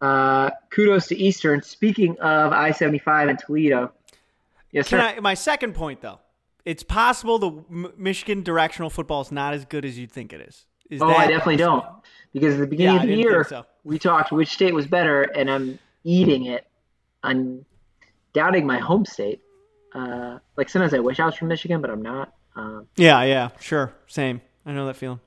uh, 0.00 0.50
kudos 0.70 1.06
to 1.08 1.16
Eastern. 1.16 1.62
Speaking 1.62 2.18
of 2.20 2.52
I-75 2.52 3.30
and 3.30 3.38
Toledo, 3.38 3.92
yes, 4.72 4.88
Can 4.88 5.00
sir. 5.00 5.14
I, 5.16 5.20
my 5.20 5.34
second 5.34 5.74
point, 5.74 6.00
though, 6.00 6.20
it's 6.64 6.82
possible 6.82 7.38
the 7.38 7.50
M- 7.70 7.92
Michigan 7.96 8.42
directional 8.42 8.90
football 8.90 9.20
is 9.22 9.32
not 9.32 9.54
as 9.54 9.64
good 9.64 9.84
as 9.84 9.98
you 9.98 10.06
think 10.06 10.32
it 10.32 10.40
is. 10.40 10.66
Is 10.90 11.02
Oh, 11.02 11.08
I 11.08 11.26
definitely 11.26 11.56
don't. 11.56 11.84
Because 12.32 12.54
at 12.54 12.60
the 12.60 12.66
beginning 12.66 12.94
Yeah, 12.96 13.02
of 13.02 13.08
the 13.08 13.14
year, 13.16 13.44
so. 13.44 13.64
we 13.84 13.98
talked 13.98 14.32
which 14.32 14.48
state 14.50 14.74
was 14.74 14.86
better, 14.86 15.22
and 15.22 15.50
I'm 15.50 15.78
eating 16.04 16.46
it. 16.46 16.66
I'm 17.22 17.64
doubting 18.32 18.66
my 18.66 18.78
home 18.78 19.04
state. 19.04 19.40
Uh, 19.94 20.38
like 20.56 20.68
sometimes 20.68 20.94
I 20.94 20.98
wish 20.98 21.18
I 21.20 21.26
was 21.26 21.34
from 21.34 21.48
Michigan, 21.48 21.80
but 21.80 21.90
I'm 21.90 22.02
not. 22.02 22.32
Um, 22.56 22.86
Yeah, 22.96 23.22
yeah, 23.24 23.48
sure, 23.60 23.92
same. 24.06 24.40
I 24.66 24.72
know 24.72 24.86
that 24.86 24.96
feeling. 24.96 25.20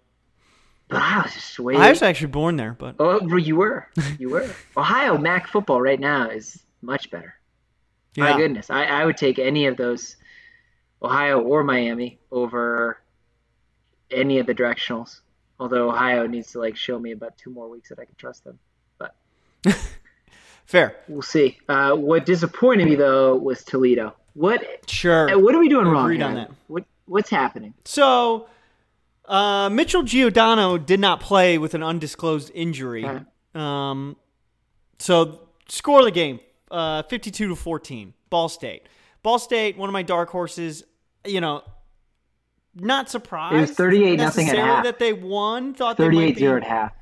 Was 0.91 1.33
just. 1.33 1.59
I 1.59 1.89
was 1.89 2.01
actually 2.01 2.27
born 2.27 2.57
there, 2.57 2.73
but 2.77 2.95
oh, 2.99 3.35
you 3.37 3.55
were. 3.55 3.87
You 4.19 4.29
were. 4.29 4.49
Ohio 4.77 5.17
MAC 5.17 5.47
football 5.47 5.81
right 5.81 5.99
now 5.99 6.29
is 6.29 6.61
much 6.81 7.09
better. 7.11 7.33
yeah. 8.15 8.31
My 8.31 8.37
goodness, 8.37 8.69
I, 8.69 8.83
I 8.85 9.05
would 9.05 9.17
take 9.17 9.39
any 9.39 9.67
of 9.67 9.77
those, 9.77 10.17
Ohio 11.01 11.39
or 11.41 11.63
Miami, 11.63 12.19
over 12.31 12.99
any 14.11 14.39
of 14.39 14.45
the 14.47 14.53
directionals. 14.53 15.21
Although 15.59 15.89
Ohio 15.89 16.25
needs 16.27 16.51
to 16.53 16.59
like 16.59 16.75
show 16.75 16.97
me 16.99 17.11
about 17.11 17.37
two 17.37 17.51
more 17.51 17.69
weeks 17.69 17.89
that 17.89 17.99
I 17.99 18.05
can 18.05 18.15
trust 18.15 18.43
them. 18.43 18.57
But 18.97 19.15
fair. 20.65 20.95
we'll 21.07 21.21
see. 21.21 21.57
Uh, 21.69 21.95
what 21.95 22.25
disappointed 22.25 22.87
me 22.87 22.95
though 22.95 23.35
was 23.35 23.63
Toledo. 23.63 24.15
What 24.33 24.63
Sure. 24.89 25.29
uh, 25.29 25.37
what 25.37 25.53
are 25.53 25.59
we 25.59 25.69
doing 25.69 25.87
wrong? 25.87 26.05
Agreed 26.05 26.21
on 26.23 26.35
that. 26.35 26.51
What 26.67 26.85
what's 27.05 27.29
happening? 27.29 27.73
So, 27.85 28.47
uh, 29.31 29.69
Mitchell 29.69 30.03
Guadagni 30.03 30.85
did 30.85 30.99
not 30.99 31.21
play 31.21 31.57
with 31.57 31.73
an 31.73 31.81
undisclosed 31.81 32.51
injury. 32.53 33.09
Um, 33.55 34.17
so, 34.99 35.47
score 35.69 35.99
of 35.99 36.05
the 36.05 36.11
game 36.11 36.41
uh, 36.69 37.03
52 37.03 37.47
to 37.47 37.55
14, 37.55 38.13
Ball 38.29 38.49
State. 38.49 38.83
Ball 39.23 39.39
State, 39.39 39.77
one 39.77 39.87
of 39.87 39.93
my 39.93 40.03
dark 40.03 40.29
horses, 40.29 40.83
you 41.25 41.39
know, 41.39 41.63
not 42.75 43.09
surprised. 43.09 43.55
It 43.55 43.61
was 43.61 43.71
38 43.71 44.17
nothing 44.17 44.49
at 44.49 44.57
half. 44.57 44.83
that 44.83 44.99
they 44.99 45.13
won. 45.13 45.73
Thought 45.73 45.97
they 45.97 46.05
38 46.05 46.35
be. 46.35 46.39
0 46.39 46.57
at 46.57 46.63
half. 46.63 46.93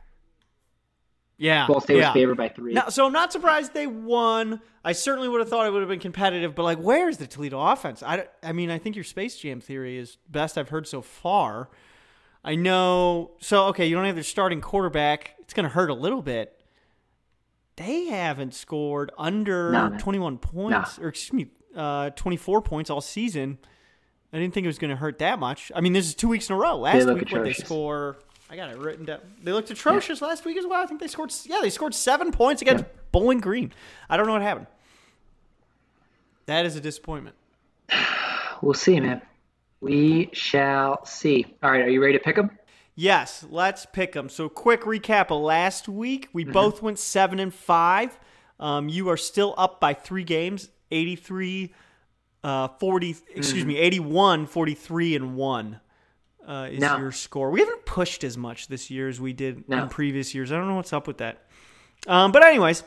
Yeah. 1.38 1.66
Ball 1.66 1.82
State 1.82 1.98
yeah. 1.98 2.10
was 2.10 2.14
favored 2.14 2.38
by 2.38 2.50
three. 2.50 2.74
No, 2.74 2.90
so 2.90 3.08
I'm 3.08 3.14
not 3.14 3.32
surprised 3.32 3.74
they 3.74 3.88
won. 3.88 4.62
I 4.84 4.92
certainly 4.92 5.30
would 5.30 5.40
have 5.40 5.50
thought 5.50 5.66
it 5.66 5.72
would 5.72 5.82
have 5.82 5.90
been 5.90 6.00
competitive, 6.00 6.54
but 6.54 6.64
like, 6.64 6.78
where's 6.78 7.18
the 7.18 7.26
Toledo 7.26 7.60
offense? 7.60 8.04
I, 8.04 8.28
I 8.44 8.52
mean, 8.52 8.70
I 8.70 8.78
think 8.78 8.96
your 8.96 9.04
Space 9.06 9.38
Jam 9.38 9.62
theory 9.62 9.98
is 9.98 10.18
best 10.30 10.58
I've 10.58 10.70
heard 10.70 10.88
so 10.88 11.02
far. 11.02 11.70
I 12.44 12.56
know. 12.56 13.32
So 13.40 13.66
okay, 13.68 13.88
you 13.88 13.96
don't 13.96 14.06
have 14.06 14.16
their 14.16 14.24
starting 14.24 14.62
quarterback. 14.62 15.36
It's 15.40 15.54
going 15.54 15.64
to 15.66 15.70
hurt 15.70 15.90
a 15.90 15.94
little 15.94 16.22
bit. 16.22 16.56
They 17.76 18.06
haven't 18.06 18.54
scored 18.54 19.12
under 19.18 19.72
No, 19.72 19.98
21 19.98 20.38
points, 20.38 21.00
or 21.00 21.08
excuse 21.08 21.34
me, 21.34 21.48
uh, 21.76 22.10
24 22.12 22.62
points 22.62 22.90
all 22.90 23.00
season. 23.02 23.58
I 24.34 24.38
didn't 24.38 24.54
think 24.54 24.66
it 24.66 24.68
was 24.68 24.78
going 24.78 24.90
to 24.92 24.98
hurt 24.98 25.20
that 25.20 25.40
much. 25.40 25.72
I 25.74 25.82
mean, 25.82 25.94
this 25.94 26.06
is 26.06 26.14
two 26.14 26.28
weeks 26.28 26.50
in 26.50 26.56
a 26.56 26.60
row. 26.60 26.78
Last 26.78 27.08
week, 27.08 27.32
what 27.32 27.44
they 27.44 27.54
score? 27.54 28.18
I 28.50 28.56
got 28.56 28.70
it 28.70 28.78
written 28.78 29.06
down. 29.06 29.20
They 29.44 29.52
looked 29.54 29.70
atrocious 29.72 30.22
last 30.22 30.44
week 30.44 30.58
as 30.58 30.66
well. 30.66 30.82
I 30.82 30.88
think 30.88 31.00
they 31.00 31.08
scored. 31.08 31.32
Yeah, 31.46 31.60
they 31.62 31.70
scored 31.70 31.94
seven 31.96 32.32
points 32.32 32.62
against 32.62 32.84
Bowling 33.12 33.40
Green. 33.40 33.72
I 34.10 34.18
don't 34.18 34.28
know 34.28 34.34
what 34.34 34.42
happened. 34.42 34.68
That 36.48 36.66
is 36.66 36.76
a 36.76 36.82
disappointment. 36.82 37.36
We'll 38.62 38.74
see, 38.74 39.00
man. 39.00 39.22
We 39.82 40.30
shall 40.34 41.06
see. 41.06 41.46
All 41.64 41.72
right, 41.72 41.82
are 41.82 41.90
you 41.90 42.02
ready 42.02 42.18
to 42.18 42.24
pick 42.24 42.36
them? 42.36 42.52
Yes, 42.96 43.46
let's 43.50 43.86
pick 43.86 44.12
them. 44.12 44.28
So, 44.28 44.50
quick 44.50 44.82
recap 44.82 45.32
of 45.32 45.42
last 45.42 45.88
week. 45.88 46.28
We 46.34 46.44
both 46.44 46.82
went 46.82 47.00
seven 47.00 47.40
and 47.40 47.54
five. 47.54 48.20
Um, 48.60 48.90
you 48.90 49.08
are 49.10 49.16
still 49.18 49.56
up 49.58 49.80
by 49.80 49.94
three 49.94 50.26
games 50.26 50.70
83, 50.92 51.74
uh, 52.44 52.68
40, 52.80 53.16
excuse 53.36 53.64
me, 53.66 53.78
81, 53.78 54.48
43, 54.48 55.16
and 55.16 55.36
one 55.38 55.80
uh, 56.46 56.68
is 56.72 56.80
No. 56.82 56.98
your 56.98 57.14
score. 57.14 57.52
We 57.52 57.62
haven't 57.62 57.86
pushed 57.86 58.26
as 58.26 58.38
much 58.38 58.68
this 58.68 58.92
year 58.92 59.08
as 59.08 59.22
we 59.22 59.32
did 59.32 59.70
No. 59.70 59.84
in 59.84 59.90
previous 59.90 60.36
years. 60.36 60.52
I 60.52 60.58
don't 60.58 60.68
know 60.68 60.76
what's 60.76 60.92
up 60.92 61.08
with 61.08 61.20
that. 61.20 61.46
Um, 62.06 62.34
but, 62.34 62.44
anyways, 62.44 62.84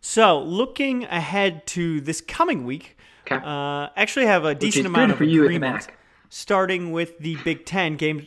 so 0.00 0.40
looking 0.40 1.04
ahead 1.04 1.66
to 1.68 2.00
this 2.00 2.20
coming 2.20 2.64
week, 2.64 2.96
Okay. 3.26 3.36
uh, 3.42 3.88
actually 3.96 4.26
have 4.26 4.44
a 4.44 4.54
decent 4.54 4.86
amount 4.86 5.12
of 5.12 5.18
for 5.18 5.24
you 5.24 5.44
at 5.44 5.48
the 5.48 5.56
agreements 5.56 5.86
MAC. 5.86 5.98
starting 6.28 6.92
with 6.92 7.18
the 7.18 7.36
Big 7.44 7.64
Ten 7.64 7.96
games. 7.96 8.24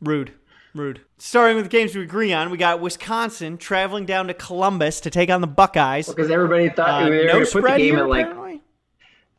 Rude. 0.00 0.32
Rude. 0.74 1.00
Starting 1.18 1.56
with 1.56 1.64
the 1.64 1.70
games 1.70 1.94
we 1.96 2.02
agree 2.02 2.32
on, 2.32 2.50
we 2.50 2.58
got 2.58 2.80
Wisconsin 2.80 3.56
traveling 3.56 4.04
down 4.04 4.26
to 4.28 4.34
Columbus 4.34 5.00
to 5.00 5.10
take 5.10 5.30
on 5.30 5.40
the 5.40 5.46
Buckeyes. 5.46 6.06
Because 6.08 6.30
everybody 6.30 6.68
thought 6.68 7.02
Uh, 7.02 7.04
they 7.04 7.10
were 7.10 7.24
no 7.24 7.32
going 7.32 7.46
to 7.46 7.52
put 7.52 7.62
the 7.62 7.68
game 7.70 7.94
here, 7.94 8.04
at 8.04 8.08
like 8.10 8.26
apparently. 8.26 8.62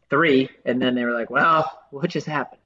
three, 0.10 0.50
and 0.66 0.82
then 0.82 0.96
they 0.96 1.06
were 1.06 1.14
like, 1.14 1.30
"Well, 1.30 1.80
what 1.92 2.10
just 2.10 2.26
happened? 2.28 2.60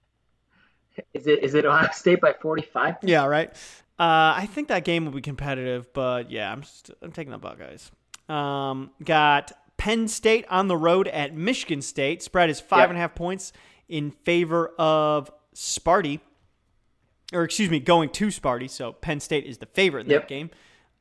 Is 1.14 1.28
it 1.28 1.44
is 1.44 1.54
it 1.54 1.66
Ohio 1.66 1.90
State 1.94 2.22
by 2.22 2.34
45?" 2.34 2.96
Yeah, 3.04 3.26
right. 3.26 3.50
Uh, 4.00 4.34
I 4.38 4.48
think 4.52 4.70
that 4.70 4.84
game 4.86 5.06
will 5.06 5.12
be 5.12 5.22
competitive, 5.22 5.92
but 5.94 6.32
yeah, 6.32 6.52
I'm 6.52 6.64
I'm 7.02 7.12
taking 7.12 7.32
the 7.32 7.38
Buckeyes. 7.38 7.92
Um, 8.30 8.92
got 9.04 9.52
Penn 9.82 10.08
State 10.08 10.46
on 10.48 10.68
the 10.68 10.78
road 10.78 11.08
at 11.08 11.34
Michigan 11.34 11.82
State. 11.82 12.22
Spread 12.22 12.52
is 12.52 12.60
five 12.60 12.82
Yep. 12.82 12.90
and 12.90 12.98
a 13.00 13.02
half 13.02 13.16
points 13.16 13.52
in 13.90 14.12
favor 14.12 14.68
of 14.78 15.32
Sparty, 15.56 16.20
or 17.34 17.44
excuse 17.44 17.72
me, 17.72 17.80
going 17.80 18.10
to 18.12 18.28
Sparty. 18.28 18.70
So 18.70 18.94
Penn 18.94 19.20
State 19.20 19.44
is 19.48 19.58
the 19.58 19.66
favorite 19.66 20.02
in 20.06 20.12
Yep. 20.12 20.22
that 20.22 20.28
game. 20.28 20.52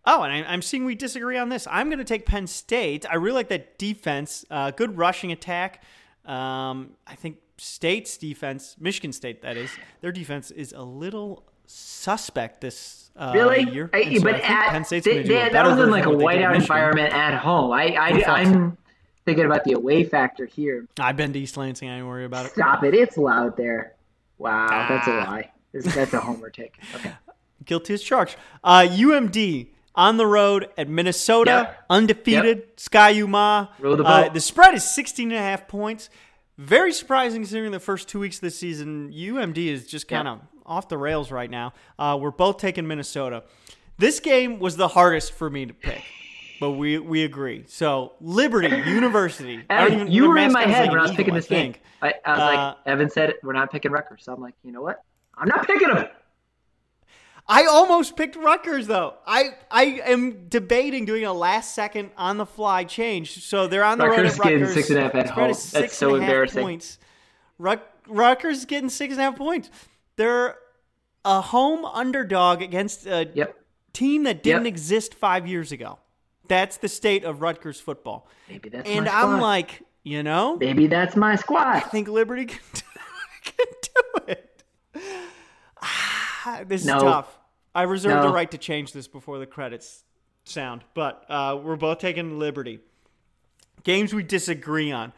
Oh, 0.07 0.23
and 0.23 0.33
I, 0.33 0.51
I'm 0.51 0.63
seeing 0.63 0.87
we 0.87 0.95
disagree 0.95 1.37
on 1.37 1.51
this. 1.51 1.67
I'm 1.71 1.89
going 1.91 1.99
to 1.99 2.07
take 2.07 2.25
Penn 2.25 2.47
State. 2.47 3.05
I 3.11 3.17
really 3.17 3.35
like 3.35 3.49
that 3.49 3.77
defense. 3.79 4.47
Uh, 4.51 4.71
good 4.71 4.97
rushing 4.97 5.31
attack. 5.31 5.83
Um, 6.25 6.93
I 7.07 7.17
think 7.17 7.37
State's 7.59 8.17
defense, 8.17 8.77
Michigan 8.81 9.13
State, 9.13 9.43
that 9.43 9.59
is, 9.59 9.71
their 10.01 10.11
defense 10.11 10.51
is 10.51 10.73
a 10.73 10.83
little 10.83 11.45
suspect 11.71 12.61
this 12.61 13.11
uh, 13.17 13.33
Really? 13.35 13.63
year. 13.71 13.91
I, 13.93 14.17
so 14.17 14.23
but 14.25 14.37
I 14.37 14.39
at, 14.41 14.71
Penn 14.71 14.85
State's 14.85 15.05
they, 15.05 15.13
going 15.15 15.23
to 15.27 15.29
do 15.29 15.35
they- 15.39 15.49
that 15.51 15.67
was 15.67 15.79
in 15.79 15.91
like 15.91 16.07
a 16.07 16.11
of 16.11 16.21
what 16.21 16.33
they 16.33 16.39
did 16.39 16.45
at 16.45 16.53
whiteout 16.53 16.61
environment 16.61 17.13
at 17.15 17.35
home. 17.39 17.73
I, 17.73 17.87
I. 17.95 18.09
I'm 18.41 18.77
thinking 19.25 19.45
about 19.45 19.65
the 19.65 19.73
away 19.73 20.05
factor 20.05 20.47
here. 20.47 20.87
I've 20.99 21.17
been 21.17 21.33
to 21.33 21.39
East 21.39 21.57
Lansing. 21.57 21.89
I 21.89 21.99
ain't 21.99 22.07
worry 22.07 22.25
about 22.25 22.47
it. 22.47 22.53
Stop 22.53 22.83
it! 22.85 22.95
It's 22.95 23.17
loud 23.17 23.57
there. 23.57 23.95
Wow, 24.39 24.87
that's 24.89 25.07
a 25.07 25.13
Ah. 25.13 25.25
lie. 25.31 25.51
That's 25.73 26.13
a 26.15 26.21
homer 26.21 26.51
take. 26.51 26.79
Okay. 26.97 27.13
Guilty 27.65 27.95
as 27.95 28.03
charged. 28.03 28.37
Uh, 28.65 28.87
UMD 28.91 29.69
on 29.95 30.17
the 30.17 30.27
road 30.27 30.69
at 30.79 30.89
Minnesota, 30.89 31.51
Yep. 31.51 31.85
undefeated. 31.91 32.63
Ski-U-Mah. 32.77 33.67
The 33.81 33.89
Uh, 34.03 34.29
the 34.31 34.41
spread 34.41 34.75
is 34.75 34.83
16 34.89 35.31
and 35.31 35.39
a 35.39 35.43
half 35.43 35.69
points. 35.69 36.09
Very 36.57 36.93
surprising 36.93 37.43
considering 37.43 37.71
the 37.73 37.79
first 37.81 38.09
two 38.09 38.19
weeks 38.21 38.37
of 38.37 38.41
the 38.43 38.51
season. 38.51 39.13
UMD 39.13 39.59
is 39.69 39.87
just 39.87 40.09
kind 40.09 40.27
of 40.27 40.41
off 40.71 40.89
the 40.89 40.97
rails 40.97 41.31
right 41.31 41.51
now. 41.51 41.75
Uh, 41.99 42.17
we're 42.19 42.31
both 42.31 42.57
taking 42.59 42.87
Minnesota. 42.87 43.43
This 43.99 44.21
game 44.21 44.61
was 44.61 44.77
the 44.77 44.89
hardest 44.89 45.33
for 45.33 45.51
me 45.51 45.67
to 45.67 45.75
pick. 45.75 46.01
but 46.61 46.71
we 46.71 46.99
we 46.99 47.25
agree. 47.25 47.65
So 47.67 48.13
Liberty 48.21 48.69
University. 48.91 49.65
I 49.69 49.79
don't 49.81 49.87
Evan, 49.87 50.01
even- 50.03 50.13
you 50.13 50.29
were 50.29 50.39
in 50.39 50.53
my 50.53 50.63
head 50.63 50.83
like 50.83 50.91
when 50.93 51.01
I 51.01 51.03
was 51.03 51.11
picking 51.13 51.35
this 51.35 51.49
game. 51.49 51.75
I, 52.01 52.15
I 52.25 52.31
was 52.31 52.39
Uh, 52.41 52.45
like, 52.55 52.77
Evan 52.87 53.11
said 53.11 53.35
we're 53.43 53.53
not 53.53 53.71
picking 53.71 53.91
Rutgers, 53.91 54.23
so 54.25 54.33
I'm 54.33 54.41
like, 54.41 54.55
you 54.63 54.73
know 54.73 54.81
what? 54.81 55.03
I'm 55.37 55.49
not 55.49 55.67
picking 55.67 55.89
them. 55.89 56.07
I 57.49 57.65
almost 57.67 58.17
picked 58.17 58.37
Rutgers 58.37 58.87
though. 58.87 59.15
I 59.27 59.51
I 59.71 59.85
am 60.05 60.47
debating 60.49 61.05
doing 61.05 61.25
a 61.25 61.33
last 61.33 61.75
second 61.75 62.11
on 62.17 62.37
the 62.37 62.47
fly 62.47 62.85
change. 62.85 63.43
So 63.45 63.67
they're 63.67 63.83
on 63.85 63.99
the 63.99 64.07
Rutgers 64.07 64.39
road 64.39 64.47
at 64.47 64.51
getting 64.53 64.67
six 64.69 64.89
and 64.91 64.99
a 64.99 65.03
half 65.03 65.15
at 65.17 65.31
home. 65.31 65.49
That's 65.73 65.97
so 65.97 66.15
embarrassing. 66.15 66.63
Points. 66.63 66.99
Rut, 67.59 67.87
Rutgers 68.07 68.65
getting 68.67 68.89
six 68.89 69.13
and 69.13 69.21
a 69.21 69.25
half 69.25 69.37
points. 69.37 69.69
They're 70.17 70.57
a 71.25 71.41
home 71.41 71.85
underdog 71.85 72.63
against 72.63 73.07
a 73.07 73.31
Yep. 73.35 73.57
team 73.93 74.25
that 74.25 74.43
didn't 74.43 74.65
Yep. 74.65 74.73
exist 74.73 75.15
five 75.15 75.47
years 75.47 75.73
ago. 75.73 75.99
That's 76.49 76.77
the 76.79 76.89
state 76.89 77.25
of 77.25 77.43
Rutgers 77.43 77.81
football. 77.81 78.27
Maybe 78.49 78.69
that's 78.71 78.89
And 78.89 79.09
I'm 79.09 79.41
like, 79.41 79.83
you 80.03 80.23
know, 80.23 80.57
maybe 80.57 80.87
that's 80.87 81.15
my 81.17 81.37
squad. 81.37 81.77
I 81.77 81.81
think 81.81 82.09
Liberty 82.09 82.47
can 82.47 82.61
do, 82.75 82.81
can 83.45 83.67
do 83.83 84.25
it. 84.33 84.63
Ah, 85.83 86.63
this 86.67 86.85
No. 86.85 86.97
is 86.97 87.03
tough. 87.03 87.39
I 87.75 87.83
reserve 87.83 88.23
the 88.23 88.33
right 88.33 88.51
to 88.51 88.59
change 88.59 88.93
this 88.93 89.07
before 89.07 89.39
the 89.39 89.47
credits 89.47 90.03
sound, 90.45 90.83
but 90.95 91.25
uh, 91.29 91.59
we're 91.63 91.77
both 91.77 91.99
taking 91.99 92.39
Liberty. 92.39 92.81
Games 93.85 94.13
we 94.13 94.23
disagree 94.25 94.91
on. 94.91 95.13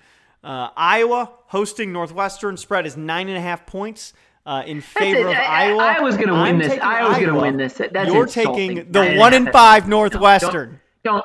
Uh, 0.44 0.68
Iowa 0.76 1.30
hosting 1.46 1.92
Northwestern 1.92 2.56
spread 2.56 2.84
is 2.86 2.96
nine 2.96 3.28
and 3.28 3.38
a 3.38 3.40
half 3.40 3.64
points. 3.64 4.12
Uh, 4.44 4.62
in 4.66 4.80
favor 4.80 5.28
of 5.28 5.34
I- 5.36 5.40
I- 5.40 5.64
Iowa, 5.68 5.82
Iowa's 5.82 6.16
gonna 6.16 6.42
win 6.42 6.58
this. 6.58 6.78
I 6.80 7.08
was 7.08 7.18
gonna 7.18 7.40
win 7.40 7.56
this. 7.56 7.74
That's 7.74 8.12
You're 8.12 8.24
insulting. 8.24 8.76
taking 8.76 8.92
the 8.92 9.14
one 9.16 9.34
in 9.34 9.50
five 9.52 9.88
Northwestern. 9.88 10.80
Don't 11.04 11.24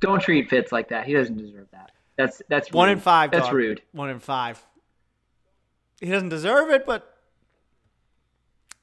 don't 0.00 0.20
treat 0.22 0.48
Fitz 0.48 0.72
like 0.72 0.88
that. 0.88 1.06
He 1.06 1.12
doesn't 1.12 1.36
deserve 1.36 1.66
that. 1.72 1.90
That's 2.16 2.40
that's 2.48 2.72
One 2.72 2.88
in 2.88 2.98
five. 3.00 3.30
That's 3.30 3.46
dog. 3.46 3.54
rude. 3.54 3.82
One 3.92 4.08
in 4.10 4.18
five. 4.18 4.64
He 6.00 6.08
doesn't 6.08 6.28
deserve 6.30 6.70
it, 6.70 6.86
but 6.86 7.14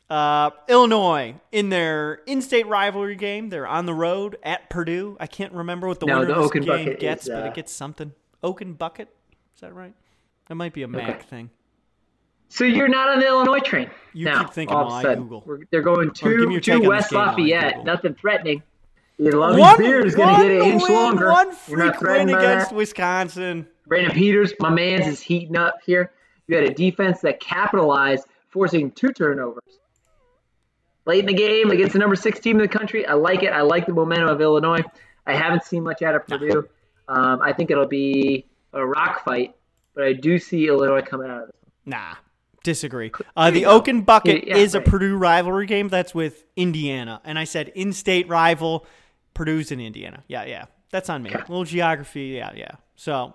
uh, 0.10 0.52
Illinois 0.70 1.36
in 1.52 1.70
their 1.70 2.16
in-state 2.28 2.68
rivalry 2.68 3.16
game, 3.16 3.50
they're 3.50 3.66
on 3.68 3.86
the 3.86 3.94
road 3.94 4.38
at 4.44 4.70
Purdue. 4.70 5.18
I 5.20 5.26
can't 5.28 5.54
remember 5.54 5.88
what 5.88 6.00
the 6.00 6.06
No, 6.06 6.20
winner 6.20 6.34
the 6.34 6.40
of 6.40 6.52
this 6.52 6.66
game 6.66 6.96
gets, 7.00 7.24
is, 7.24 7.30
but 7.30 7.44
uh, 7.44 7.48
it 7.48 7.54
gets 7.56 7.72
something. 7.72 8.12
Oaken 8.44 8.74
bucket, 8.74 9.08
is 9.56 9.62
that 9.62 9.74
right? 9.74 9.94
That 10.48 10.56
might 10.56 10.74
be 10.74 10.84
a 10.84 10.88
MAC 10.88 11.24
thing. 11.24 11.50
So 12.56 12.64
you're 12.64 12.88
not 12.88 13.10
on 13.10 13.20
the 13.20 13.28
Illinois 13.28 13.60
train. 13.60 13.90
You 14.14 14.24
now, 14.26 14.44
keep 14.44 14.54
thinking 14.54 14.76
all 14.78 14.86
while 14.86 14.94
of 14.94 14.98
I 14.98 15.00
a 15.00 15.04
sudden. 15.04 15.24
Google. 15.24 15.44
We're- 15.46 15.66
they're 15.72 15.82
going 15.82 16.08
Or 16.10 16.12
give 16.14 16.48
me 16.48 16.56
to, 16.56 16.62
to 16.62 16.62
take 16.62 16.76
on 16.76 16.80
this 16.82 16.88
West 16.90 17.10
game 17.12 17.20
while 17.20 17.28
I 17.28 17.32
Lafayette. 17.32 17.84
Nothing 17.84 18.14
threatening. 18.16 18.64
Your 19.18 19.34
lovely 19.34 19.60
One, 19.62 19.78
beard 19.78 20.06
is 20.06 20.16
going 20.16 20.36
to 20.38 20.42
get 20.44 20.52
an 20.62 20.68
inch 20.72 20.84
win, 20.84 20.94
longer. 20.94 21.32
One 21.32 21.52
freak 21.54 22.00
win 22.02 22.30
against 22.30 22.70
that. 22.70 22.76
Wisconsin. 22.76 23.68
Brandon 23.88 24.14
Peters, 24.14 24.54
my 24.62 24.70
man's, 24.70 25.06
is 25.08 25.20
heating 25.20 25.58
up 25.58 25.76
here. 25.86 26.12
You 26.48 26.56
had 26.56 26.66
a 26.66 26.74
defense 26.74 27.20
that 27.22 27.40
capitalized, 27.42 28.26
forcing 28.50 28.92
two 28.92 29.12
turnovers. 29.12 29.62
Late 31.06 31.20
in 31.20 31.26
the 31.26 31.34
game 31.34 31.72
against 31.72 31.94
the 31.94 32.00
number 32.00 32.16
six 32.16 32.40
team 32.40 32.56
in 32.56 32.62
the 32.62 32.68
country. 32.70 33.06
I 33.06 33.14
like 33.14 33.44
it. 33.44 33.52
I 33.52 33.62
like 33.62 33.86
the 33.86 33.94
momentum 33.94 34.30
of 34.30 34.40
Illinois. 34.42 34.82
I 35.28 35.34
haven't 35.36 35.64
seen 35.66 35.84
much 35.84 36.02
out 36.02 36.16
of 36.16 36.26
Purdue. 36.26 36.68
Um, 37.08 37.42
I 37.42 37.54
think 37.54 37.70
it'll 37.70 37.86
be 37.88 38.46
a 38.74 38.86
rock 38.86 39.24
fight, 39.24 39.56
but 39.94 40.04
I 40.06 40.14
do 40.14 40.40
see 40.40 40.68
Illinois 40.68 41.02
coming 41.02 41.30
out 41.30 41.44
of 41.44 41.48
this. 41.48 41.56
Nah, 41.86 42.16
disagree. 42.66 43.12
Uh, 43.38 43.52
the 43.52 43.62
go. 43.62 43.70
Oaken 43.78 44.02
Bucket 44.02 44.46
Yeah, 44.48 44.58
is 44.58 44.76
a. 44.76 44.82
Purdue 44.82 45.16
rivalry 45.16 45.66
game. 45.68 45.88
That's 45.88 46.14
with 46.14 46.44
Indiana, 46.58 47.22
and 47.24 47.40
I 47.40 47.46
said 47.46 47.70
in-state 47.70 48.28
rival. 48.28 48.86
Purdue's 49.34 49.72
in 49.72 49.80
Indiana. 49.80 50.24
Yeah, 50.28 50.44
yeah, 50.46 50.66
that's 50.92 51.10
on 51.10 51.24
me. 51.24 51.30
A 51.32 51.38
little 51.40 51.64
geography. 51.64 52.28
Yeah, 52.28 52.52
yeah. 52.56 52.72
So 52.96 53.34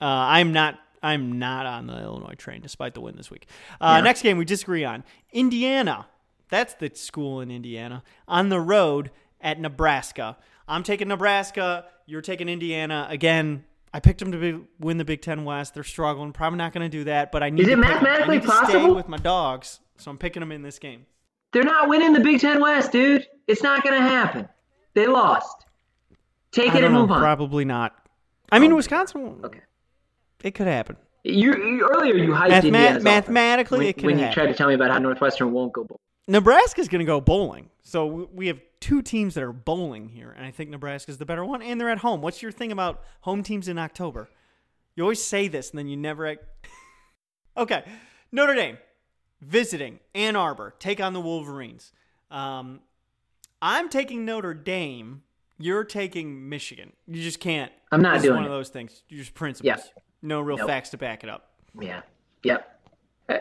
uh, 0.00 0.04
I'm 0.04 0.52
not. 0.52 0.78
I'm 1.02 1.38
not 1.38 1.64
on 1.66 1.86
the 1.86 1.98
Illinois 1.98 2.34
train, 2.36 2.60
despite 2.60 2.92
the 2.94 3.00
win 3.00 3.16
this 3.16 3.30
week. 3.30 3.46
Uh, 3.80 3.94
Yeah. 3.96 4.00
Next 4.02 4.22
game 4.22 4.36
we 4.38 4.44
disagree 4.44 4.84
on. 4.84 5.02
Indiana. 5.32 6.06
That's 6.50 6.74
the 6.74 6.90
school 6.94 7.40
in 7.40 7.50
Indiana 7.50 8.02
on 8.28 8.48
the 8.50 8.60
road 8.60 9.10
at 9.40 9.58
Nebraska. 9.60 10.36
I'm 10.68 10.82
taking 10.82 11.08
Nebraska. 11.08 11.86
You're 12.06 12.20
taking 12.20 12.48
Indiana 12.48 13.06
again. 13.08 13.64
I 13.92 14.00
picked 14.00 14.20
them 14.20 14.32
to 14.32 14.38
be, 14.38 14.58
win 14.78 14.98
the 14.98 15.04
Big 15.04 15.20
Ten 15.20 15.44
West. 15.44 15.74
They're 15.74 15.82
struggling. 15.82 16.32
Probably 16.32 16.58
not 16.58 16.72
going 16.72 16.88
to 16.88 16.96
do 16.96 17.04
that, 17.04 17.32
but 17.32 17.42
I 17.42 17.50
need 17.50 17.62
Is 17.62 17.66
to 17.66 17.72
it 17.72 17.76
pick 17.76 17.88
mathematically 17.88 18.38
stay 18.40 18.46
possible? 18.46 18.94
with 18.94 19.08
my 19.08 19.16
dogs, 19.16 19.80
so 19.98 20.10
I'm 20.10 20.18
picking 20.18 20.40
them 20.40 20.52
in 20.52 20.62
this 20.62 20.78
game. 20.78 21.06
They're 21.52 21.64
not 21.64 21.88
winning 21.88 22.12
the 22.12 22.20
Big 22.20 22.40
Ten 22.40 22.60
West, 22.60 22.92
dude. 22.92 23.26
It's 23.48 23.62
not 23.62 23.82
going 23.82 24.00
to 24.00 24.08
happen. 24.08 24.48
They 24.94 25.06
lost. 25.08 25.66
Take 26.52 26.72
I 26.72 26.78
it 26.78 26.84
and 26.84 26.94
know. 26.94 27.00
move 27.02 27.10
on. 27.10 27.20
Probably 27.20 27.64
not. 27.64 27.96
I 28.52 28.58
mean, 28.60 28.74
Wisconsin. 28.74 29.40
Okay. 29.44 29.60
It 30.42 30.52
could 30.54 30.66
happen. 30.68 30.96
You, 31.24 31.54
you 31.56 31.88
earlier 31.92 32.14
you 32.14 32.30
hyped 32.30 32.48
Mathema- 32.50 32.64
Indiana's 32.64 33.04
mathematically, 33.04 33.78
when, 33.78 33.86
it 33.88 33.96
can 33.98 34.06
when 34.06 34.18
you 34.18 34.24
happen. 34.24 34.34
tried 34.34 34.46
to 34.52 34.54
tell 34.54 34.68
me 34.68 34.74
about 34.74 34.90
how 34.90 34.98
Northwestern 34.98 35.52
won't 35.52 35.72
go 35.72 35.84
bowl. 35.84 36.00
Nebraska's 36.28 36.88
going 36.88 37.00
to 37.00 37.04
go 37.04 37.20
bowling. 37.20 37.68
So 37.82 38.28
we 38.32 38.46
have 38.46 38.60
two 38.80 39.02
teams 39.02 39.34
that 39.34 39.44
are 39.44 39.52
bowling 39.52 40.08
here, 40.08 40.30
and 40.30 40.44
I 40.44 40.50
think 40.50 40.70
Nebraska's 40.70 41.18
the 41.18 41.26
better 41.26 41.44
one, 41.44 41.62
and 41.62 41.80
they're 41.80 41.90
at 41.90 41.98
home. 41.98 42.20
What's 42.22 42.42
your 42.42 42.52
thing 42.52 42.72
about 42.72 43.02
home 43.22 43.42
teams 43.42 43.68
in 43.68 43.78
October? 43.78 44.30
You 44.96 45.02
always 45.04 45.22
say 45.22 45.48
this, 45.48 45.70
and 45.70 45.78
then 45.78 45.88
you 45.88 45.96
never. 45.96 46.26
Act- 46.26 46.44
okay, 47.56 47.84
Notre 48.32 48.54
Dame 48.54 48.78
visiting 49.40 50.00
Ann 50.14 50.36
Arbor, 50.36 50.74
take 50.78 51.00
on 51.00 51.12
the 51.12 51.20
Wolverines. 51.20 51.92
Um, 52.30 52.80
I'm 53.62 53.88
taking 53.88 54.24
Notre 54.24 54.54
Dame. 54.54 55.22
You're 55.58 55.84
taking 55.84 56.48
Michigan. 56.48 56.92
You 57.06 57.22
just 57.22 57.38
can't. 57.40 57.70
I'm 57.92 58.00
not 58.00 58.16
is 58.16 58.22
doing 58.22 58.36
one 58.36 58.44
it. 58.44 58.46
of 58.46 58.52
those 58.52 58.70
things. 58.70 59.02
You're 59.08 59.20
just 59.20 59.34
principles. 59.34 59.66
Yeah. 59.66 60.02
No 60.22 60.40
real 60.40 60.56
Nope. 60.56 60.68
facts 60.68 60.90
to 60.90 60.98
back 60.98 61.22
it 61.22 61.28
up. 61.30 61.50
Yeah. 61.78 62.00
Yep. 62.42 62.79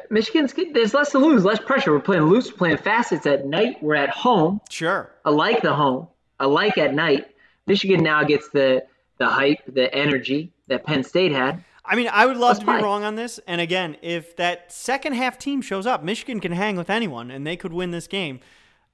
Michigan's 0.09 0.53
good. 0.53 0.73
There's 0.73 0.93
less 0.93 1.11
to 1.11 1.19
lose, 1.19 1.43
less 1.45 1.59
pressure. 1.59 1.91
We're 1.91 1.99
playing 1.99 2.23
loose, 2.23 2.51
we're 2.51 2.57
playing 2.57 2.77
fast. 2.77 3.11
It's 3.11 3.25
at 3.25 3.45
night. 3.45 3.81
We're 3.81 3.95
at 3.95 4.09
home. 4.09 4.61
Sure. 4.69 5.11
I 5.25 5.29
like 5.29 5.61
the 5.61 5.73
home. 5.73 6.07
I 6.39 6.45
like 6.45 6.77
at 6.77 6.93
night. 6.93 7.27
Michigan 7.67 8.03
now 8.03 8.23
gets 8.23 8.49
the 8.49 8.83
the 9.17 9.27
hype, 9.27 9.59
the 9.67 9.93
energy 9.93 10.51
that 10.67 10.85
Penn 10.85 11.03
State 11.03 11.31
had. 11.31 11.63
I 11.83 11.95
mean, 11.95 12.07
I 12.11 12.25
would 12.25 12.37
love 12.37 12.59
to 12.59 12.65
be 12.65 12.71
wrong 12.71 13.03
on 13.03 13.15
this. 13.15 13.39
And 13.47 13.59
again, 13.59 13.97
if 14.01 14.35
that 14.35 14.71
second 14.71 15.13
half 15.13 15.37
team 15.39 15.61
shows 15.61 15.87
up, 15.87 16.03
Michigan 16.03 16.39
can 16.39 16.51
hang 16.51 16.75
with 16.75 16.89
anyone, 16.89 17.31
and 17.31 17.45
they 17.45 17.57
could 17.57 17.73
win 17.73 17.91
this 17.91 18.07
game. 18.07 18.39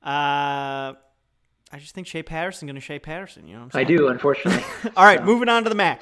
Uh, 0.01 0.93
I 1.71 1.77
just 1.77 1.93
think 1.93 2.07
Shea 2.07 2.23
Patterson 2.23 2.67
going 2.67 2.75
to 2.75 2.81
Shea 2.81 2.99
Patterson. 2.99 3.47
You 3.47 3.55
know 3.55 3.65
what 3.65 3.75
I'm 3.75 3.81
I 3.81 3.83
do, 3.83 4.07
unfortunately. 4.07 4.63
All 4.97 5.03
right, 5.03 5.23
moving 5.23 5.49
on 5.49 5.63
to 5.63 5.69
the 5.69 5.75
MAC. 5.75 6.01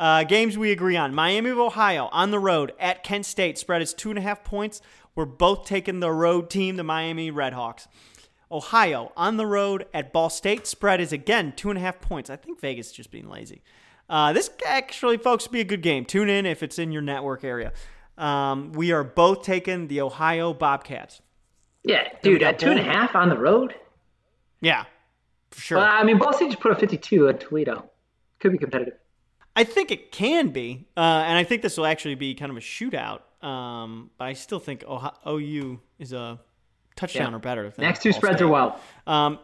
Uh, 0.00 0.24
games 0.24 0.56
we 0.56 0.72
agree 0.72 0.96
on. 0.96 1.14
Miami 1.14 1.50
of 1.50 1.58
Ohio 1.58 2.08
on 2.10 2.30
the 2.30 2.38
road 2.38 2.72
at 2.80 3.04
Kent 3.04 3.26
State. 3.26 3.58
Spread 3.58 3.82
is 3.82 3.92
two 3.92 4.08
and 4.08 4.18
a 4.18 4.22
half 4.22 4.42
points. 4.42 4.80
We're 5.14 5.26
both 5.26 5.66
taking 5.66 6.00
the 6.00 6.10
road 6.10 6.48
team, 6.48 6.76
the 6.76 6.82
Miami 6.82 7.30
Redhawks. 7.30 7.86
Ohio 8.50 9.12
on 9.14 9.36
the 9.36 9.44
road 9.44 9.84
at 9.92 10.10
Ball 10.10 10.30
State. 10.30 10.66
Spread 10.66 11.02
is 11.02 11.12
again 11.12 11.52
two 11.54 11.68
and 11.68 11.78
a 11.78 11.82
half 11.82 12.00
points. 12.00 12.30
I 12.30 12.36
think 12.36 12.60
Vegas 12.60 12.86
is 12.86 12.92
just 12.94 13.10
being 13.10 13.28
lazy. 13.28 13.62
Uh, 14.08 14.32
this 14.32 14.48
actually, 14.66 15.18
folks, 15.18 15.46
be 15.46 15.60
a 15.60 15.64
good 15.64 15.82
game. 15.82 16.06
Tune 16.06 16.30
in 16.30 16.46
if 16.46 16.62
it's 16.62 16.78
in 16.78 16.92
your 16.92 17.02
network 17.02 17.44
area. 17.44 17.70
Um, 18.16 18.72
we 18.72 18.92
are 18.92 19.04
both 19.04 19.42
taking 19.42 19.88
the 19.88 20.00
Ohio 20.00 20.54
Bobcats. 20.54 21.20
yeah, 21.84 22.08
dude, 22.22 22.42
at 22.42 22.58
two 22.58 22.70
and 22.70 22.80
a 22.80 22.82
half 22.82 23.14
on 23.14 23.28
the 23.28 23.36
road. 23.38 23.74
Yeah, 24.62 24.86
for 25.50 25.60
sure. 25.60 25.78
Well, 25.78 25.86
I 25.86 26.04
mean, 26.04 26.16
Ball 26.16 26.32
State 26.32 26.48
just 26.48 26.60
put 26.60 26.72
a 26.72 26.74
52 26.74 27.28
at 27.28 27.40
Toledo. 27.40 27.90
Could 28.40 28.52
be 28.52 28.58
competitive. 28.58 28.94
I 29.60 29.64
think 29.64 29.90
it 29.90 30.10
can 30.10 30.48
be, 30.48 30.86
uh, 30.96 31.00
and 31.00 31.36
I 31.36 31.44
think 31.44 31.60
this 31.60 31.76
will 31.76 31.84
actually 31.84 32.14
be 32.14 32.34
kind 32.34 32.50
of 32.50 32.56
a 32.56 32.60
shootout. 32.60 33.20
Um, 33.44 34.10
but 34.16 34.24
I 34.26 34.32
still 34.32 34.58
think 34.58 34.84
Ohio, 34.84 35.12
OU 35.28 35.80
is 35.98 36.14
a 36.14 36.40
touchdown 36.96 37.32
Yeah. 37.32 37.36
or 37.36 37.40
better. 37.40 37.72
Next 37.76 38.02
two 38.02 38.12
spreads 38.12 38.36
State. 38.38 38.46
are 38.46 38.48
wild. 38.48 38.72
Um, 39.06 39.38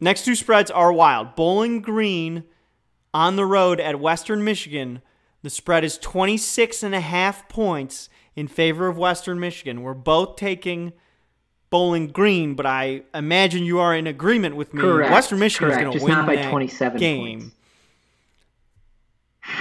next 0.00 0.24
two 0.24 0.34
spreads 0.34 0.70
are 0.70 0.90
wild. 0.90 1.34
Bowling 1.34 1.82
Green 1.82 2.44
on 3.12 3.36
the 3.36 3.44
road 3.44 3.78
at 3.78 4.00
Western 4.00 4.42
Michigan. 4.42 5.02
The 5.42 5.50
spread 5.50 5.84
is 5.84 5.98
26 5.98 6.82
and 6.82 6.94
a 6.94 7.00
half 7.00 7.46
points 7.50 8.08
in 8.34 8.48
favor 8.48 8.86
of 8.86 8.96
Western 8.96 9.38
Michigan. 9.38 9.82
We're 9.82 9.92
both 9.92 10.36
taking 10.36 10.94
Bowling 11.68 12.06
Green, 12.08 12.54
but 12.54 12.64
I 12.64 13.02
imagine 13.14 13.64
you 13.64 13.80
are 13.80 13.94
in 13.94 14.06
agreement 14.06 14.56
with 14.56 14.72
me. 14.72 14.80
Correct. 14.80 15.12
Western 15.12 15.38
Michigan 15.40 15.70
is 15.70 15.76
going 15.76 15.98
to 15.98 16.04
win 16.04 16.12
not 16.14 16.26
by 16.26 16.36
that 16.36 16.50
27 16.50 16.98
game. 16.98 17.40
points. 17.40 17.54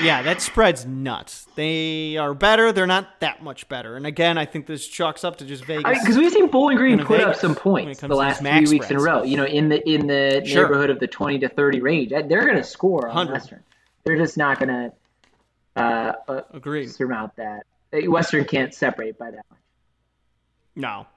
Yeah, 0.02 0.22
that 0.22 0.42
spread's 0.42 0.86
nuts. 0.86 1.46
They 1.56 2.16
are 2.18 2.34
better. 2.34 2.72
They're 2.72 2.88
not 2.88 3.20
that 3.20 3.44
much 3.44 3.68
better. 3.68 3.96
And 3.98 4.06
again, 4.06 4.38
I 4.38 4.46
think 4.46 4.66
this 4.66 4.88
chalks 4.88 5.24
up 5.24 5.38
to 5.38 5.46
just 5.46 5.66
Vegas. 5.66 6.00
because 6.00 6.18
we've 6.18 6.32
seen 6.32 6.48
Bowling 6.50 6.78
Green 6.78 7.00
put 7.00 7.20
up 7.20 7.28
Vegas 7.28 7.42
some 7.42 7.56
points 7.56 8.00
the 8.00 8.08
last 8.16 8.40
three 8.42 8.66
weeks 8.68 8.90
in 8.90 8.98
a 8.98 9.02
row. 9.02 9.24
You 9.24 9.38
know, 9.38 9.46
in 9.46 9.68
the 9.70 9.88
in 9.90 10.08
the 10.08 10.42
Sure. 10.46 10.64
neighborhood 10.64 10.90
of 10.90 11.00
the 11.00 11.08
20 11.08 11.40
to 11.40 11.50
30 11.50 11.82
range. 11.82 12.10
They're 12.12 12.24
going 12.46 12.56
to 12.56 12.64
score 12.64 13.10
on 13.10 13.16
100. 13.16 13.34
Western. 13.34 13.64
They're 14.06 14.18
just 14.18 14.38
not 14.38 14.60
going 14.60 14.70
to 14.70 14.94
uh, 15.82 16.14
uh, 16.28 16.42
Agreed. 16.54 16.90
surmount 16.92 17.36
that. 17.36 17.64
Western 18.08 18.46
can't 18.46 18.74
separate 18.74 19.18
by 19.18 19.32
that 19.32 19.46
much. 19.50 19.60
No. 20.76 21.08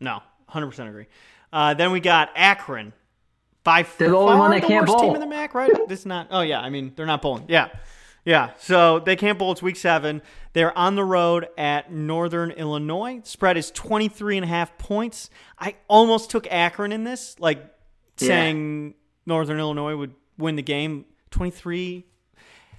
No. 0.00 0.20
100% 0.50 0.88
agree. 0.88 1.06
Uh, 1.52 1.74
then 1.74 1.90
we 1.92 2.00
got 2.00 2.30
Akron 2.36 2.92
by 3.66 3.82
They're 3.98 4.08
the 4.10 4.16
only 4.16 4.36
one 4.38 4.50
that 4.52 4.62
can't 4.62 4.88
worst 4.88 4.98
team 5.00 5.08
bowl. 5.08 5.14
in 5.14 5.20
the 5.20 5.26
MAC, 5.26 5.52
right? 5.54 5.70
this 5.88 6.00
is 6.00 6.06
not. 6.06 6.28
Oh 6.30 6.40
yeah, 6.40 6.60
I 6.60 6.70
mean 6.70 6.92
they're 6.96 7.04
not 7.04 7.20
bowling. 7.20 7.44
Yeah, 7.48 7.68
yeah. 8.24 8.50
So 8.58 9.00
they 9.00 9.16
can't 9.16 9.38
bowl. 9.38 9.52
It's 9.52 9.60
week 9.62 9.76
seven. 9.76 10.22
They're 10.54 10.76
on 10.78 10.94
the 10.94 11.04
road 11.04 11.48
at 11.58 11.92
Northern 11.92 12.50
Illinois. 12.52 13.20
Spread 13.24 13.56
is 13.58 13.70
23 13.72 14.38
and 14.38 14.44
a 14.44 14.48
half 14.48 14.78
points. 14.78 15.28
I 15.58 15.74
almost 15.88 16.30
took 16.30 16.46
Akron 16.50 16.92
in 16.92 17.04
this, 17.04 17.36
like 17.38 17.58
Yeah. 18.18 18.28
saying 18.28 18.94
Northern 19.26 19.58
Illinois 19.58 19.96
would 19.96 20.14
win 20.38 20.56
the 20.56 20.62
game. 20.62 21.04
23, 21.32 22.06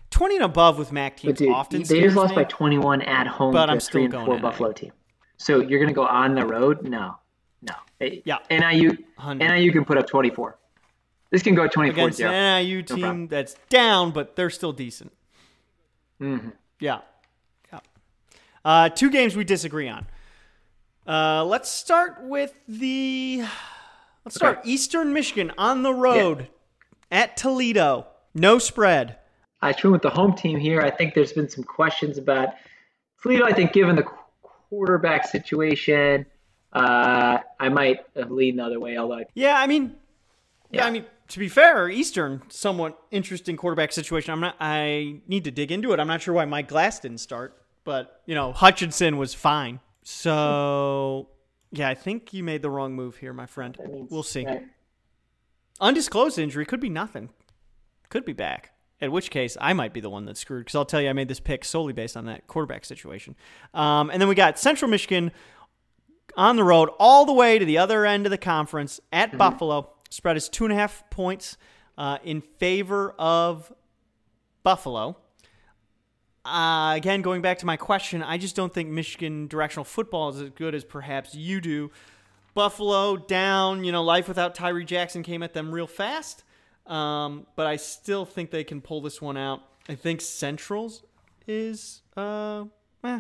20 0.09 0.35
and 0.37 0.43
above 0.45 0.79
with 0.79 0.91
MAC 0.91 1.17
teams 1.17 1.37
dude, 1.37 1.49
often. 1.51 1.83
they 1.83 2.01
just 2.01 2.15
lost 2.15 2.31
me. 2.31 2.37
by 2.37 2.43
21 2.45 3.01
at 3.03 3.27
home 3.27 3.51
But 3.53 3.65
to 3.67 3.71
I'm 3.73 3.77
a 3.77 3.81
still 3.81 3.91
three 3.91 4.03
and 4.05 4.11
going 4.13 4.25
four. 4.25 4.39
Buffalo 4.39 4.71
team. 4.71 4.91
So 5.37 5.59
you're 5.59 5.79
gonna 5.79 5.93
go 5.93 6.05
on 6.07 6.33
the 6.33 6.45
road? 6.45 6.81
No, 6.87 7.15
no. 7.61 7.73
Yeah. 7.99 8.37
NIU, 8.49 8.89
100. 9.17 9.45
NIU 9.47 9.71
can 9.71 9.85
put 9.85 9.97
up 9.99 10.07
24. 10.07 10.57
This 11.29 11.43
can 11.43 11.55
go 11.55 11.67
24 11.67 11.91
against 11.91 12.19
an 12.19 12.29
0. 12.29 12.31
NIU 12.31 12.83
team 12.83 12.99
problem. 12.99 13.27
that's 13.27 13.55
down, 13.69 14.11
but 14.11 14.35
they're 14.35 14.49
still 14.49 14.71
decent. 14.71 15.11
Mm-hmm. 16.21 16.49
Yeah. 16.79 16.99
Yeah. 17.71 17.79
Uh, 18.63 18.89
two 18.89 19.09
games 19.09 19.35
we 19.35 19.43
disagree 19.43 19.89
on. 19.89 20.07
Uh, 21.05 21.43
let's 21.45 21.69
start 21.69 22.23
with 22.23 22.53
the. 22.67 23.43
Let's 24.25 24.35
start 24.35 24.59
Okay. 24.59 24.69
Eastern 24.69 25.13
Michigan 25.13 25.51
on 25.57 25.83
the 25.83 25.93
road 25.93 26.49
at 27.11 27.37
Toledo. 27.37 28.07
No 28.33 28.59
spread. 28.59 29.17
I 29.61 29.67
went 29.71 29.85
with 29.85 30.01
the 30.01 30.09
home 30.09 30.35
team 30.35 30.59
here. 30.59 30.81
I 30.81 30.91
think 30.91 31.13
there's 31.13 31.33
been 31.33 31.49
some 31.49 31.63
questions 31.63 32.17
about 32.17 32.49
Toledo. 33.21 33.45
I 33.45 33.53
think 33.53 33.73
given 33.73 33.95
the 33.95 34.05
quarterback 34.69 35.25
situation, 35.27 36.25
uh, 36.73 37.39
I 37.59 37.69
might 37.69 38.05
leaned 38.29 38.59
the 38.59 38.65
other 38.65 38.79
way. 38.79 38.97
Although 38.97 39.19
I, 39.19 39.25
Yeah, 39.33 39.57
I 39.57 39.65
mean, 39.65 39.95
yeah. 40.71 40.81
Yeah. 40.81 40.85
I 40.87 40.91
mean, 40.91 41.05
to 41.29 41.39
be 41.39 41.49
fair, 41.49 41.89
Eastern 41.89 42.41
somewhat 42.49 42.99
interesting 43.11 43.57
quarterback 43.57 43.91
situation. 43.91 44.31
I'm 44.31 44.39
not. 44.39 44.55
I 44.59 45.21
need 45.27 45.43
to 45.45 45.51
dig 45.51 45.71
into 45.71 45.91
it. 45.93 45.99
I'm 45.99 46.07
not 46.07 46.21
sure 46.21 46.33
why 46.33 46.45
Mike 46.45 46.67
Glass 46.67 46.99
didn't 46.99 47.19
start, 47.19 47.61
but 47.83 48.21
you 48.25 48.35
know, 48.35 48.51
Hutchinson 48.53 49.17
was 49.17 49.33
fine. 49.33 49.79
So 50.03 51.29
yeah, 51.71 51.89
I 51.89 51.95
think 51.95 52.33
you 52.33 52.43
made 52.43 52.61
the 52.61 52.69
wrong 52.69 52.93
move 52.93 53.17
here, 53.17 53.33
my 53.33 53.45
friend. 53.45 53.77
We'll 53.79 54.23
see. 54.23 54.45
right. 54.45 54.65
Undisclosed 55.79 56.39
injury 56.39 56.65
could 56.65 56.79
be 56.79 56.89
nothing. 56.89 57.29
Could 58.09 58.25
be 58.25 58.33
back. 58.33 58.71
In 58.99 59.11
which 59.11 59.29
case, 59.29 59.55
I 59.61 59.73
might 59.73 59.93
be 59.93 59.99
the 59.99 60.09
one 60.09 60.25
that's 60.25 60.39
screwed 60.39 60.65
because 60.65 60.75
I'll 60.75 60.85
tell 60.85 61.01
you, 61.01 61.09
I 61.09 61.13
made 61.13 61.27
this 61.27 61.39
pick 61.39 61.63
solely 61.63 61.93
based 61.93 62.17
on 62.17 62.25
that 62.25 62.47
quarterback 62.47 62.83
situation. 62.83 63.35
Um, 63.73 64.09
and 64.09 64.19
then 64.19 64.27
we 64.27 64.33
got 64.33 64.57
Central 64.57 64.89
Michigan 64.89 65.31
on 66.35 66.55
the 66.55 66.63
road 66.63 66.89
all 66.97 67.25
the 67.25 67.33
way 67.33 67.59
to 67.59 67.65
the 67.65 67.77
other 67.77 68.05
end 68.05 68.25
of 68.25 68.31
the 68.31 68.37
conference 68.39 68.99
at 69.11 69.37
Buffalo. 69.37 69.89
Spread 70.09 70.37
is 70.37 70.49
two 70.49 70.65
and 70.65 70.73
a 70.73 70.75
half 70.75 71.09
points 71.09 71.57
uh, 71.97 72.17
in 72.23 72.41
favor 72.41 73.13
of 73.17 73.71
Buffalo. 74.63 75.17
Uh, 76.45 76.93
again, 76.95 77.21
going 77.21 77.41
back 77.41 77.57
to 77.59 77.65
my 77.65 77.75
question, 77.75 78.23
I 78.23 78.37
just 78.37 78.55
don't 78.55 78.73
think 78.73 78.89
Michigan 78.89 79.47
directional 79.47 79.83
football 79.83 80.29
is 80.29 80.41
as 80.41 80.49
good 80.51 80.73
as 80.73 80.85
perhaps 80.85 81.35
you 81.35 81.59
do. 81.59 81.91
Buffalo 82.53 83.17
down, 83.17 83.83
you 83.83 83.91
know, 83.91 84.03
life 84.03 84.27
without 84.27 84.55
Tyree 84.55 84.85
Jackson 84.85 85.23
came 85.23 85.43
at 85.43 85.53
them 85.53 85.71
real 85.71 85.87
fast. 85.87 86.43
Um, 86.85 87.45
but 87.55 87.67
I 87.67 87.75
still 87.75 88.25
think 88.25 88.49
they 88.49 88.63
can 88.63 88.81
pull 88.81 89.01
this 89.01 89.21
one 89.21 89.35
out. 89.35 89.61
I 89.89 89.95
think 89.95 90.21
Central's 90.21 91.03
is, 91.47 92.01
uh, 92.15 92.65
eh. 93.03 93.19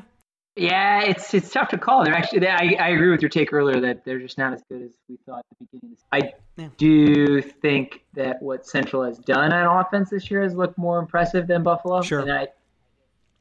Yeah, 0.57 1.03
it's 1.03 1.33
it's 1.33 1.51
tough 1.51 1.69
to 1.69 1.77
call. 1.77 2.03
They're 2.03 2.15
actually. 2.15 2.39
They, 2.39 2.47
I 2.49 2.75
I 2.79 2.89
agree 2.89 3.09
with 3.11 3.21
your 3.21 3.29
take 3.29 3.53
earlier 3.53 3.79
that 3.81 4.03
they're 4.03 4.19
just 4.19 4.37
not 4.37 4.53
as 4.53 4.63
good 4.69 4.81
as 4.81 4.91
we 5.07 5.17
thought 5.25 5.45
at 5.51 5.57
the 5.59 5.65
beginning. 5.71 5.93
of 5.93 5.97
this. 5.97 6.05
I 6.11 6.33
Yeah. 6.61 6.69
do 6.77 7.41
think 7.41 8.03
that 8.15 8.41
what 8.41 8.65
Central 8.65 9.03
has 9.03 9.19
done 9.19 9.53
on 9.53 9.85
offense 9.85 10.09
this 10.09 10.31
year 10.31 10.41
has 10.41 10.55
looked 10.55 10.77
more 10.77 10.97
impressive 10.99 11.45
than 11.47 11.61
Buffalo. 11.63 12.01
Sure. 12.01 12.21
And 12.21 12.31
I, 12.31 12.47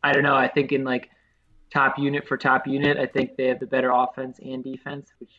I 0.05 0.13
don't 0.13 0.23
know. 0.25 0.35
I 0.37 0.47
think 0.49 0.73
in 0.73 0.85
like 0.85 1.09
top 1.73 1.99
unit 1.99 2.29
for 2.29 2.37
top 2.37 2.67
unit, 2.67 2.99
I 2.99 3.07
think 3.07 3.37
they 3.37 3.47
have 3.47 3.61
the 3.61 3.67
better 3.67 3.91
offense 3.91 4.39
and 4.45 4.63
defense, 4.63 5.11
which, 5.19 5.33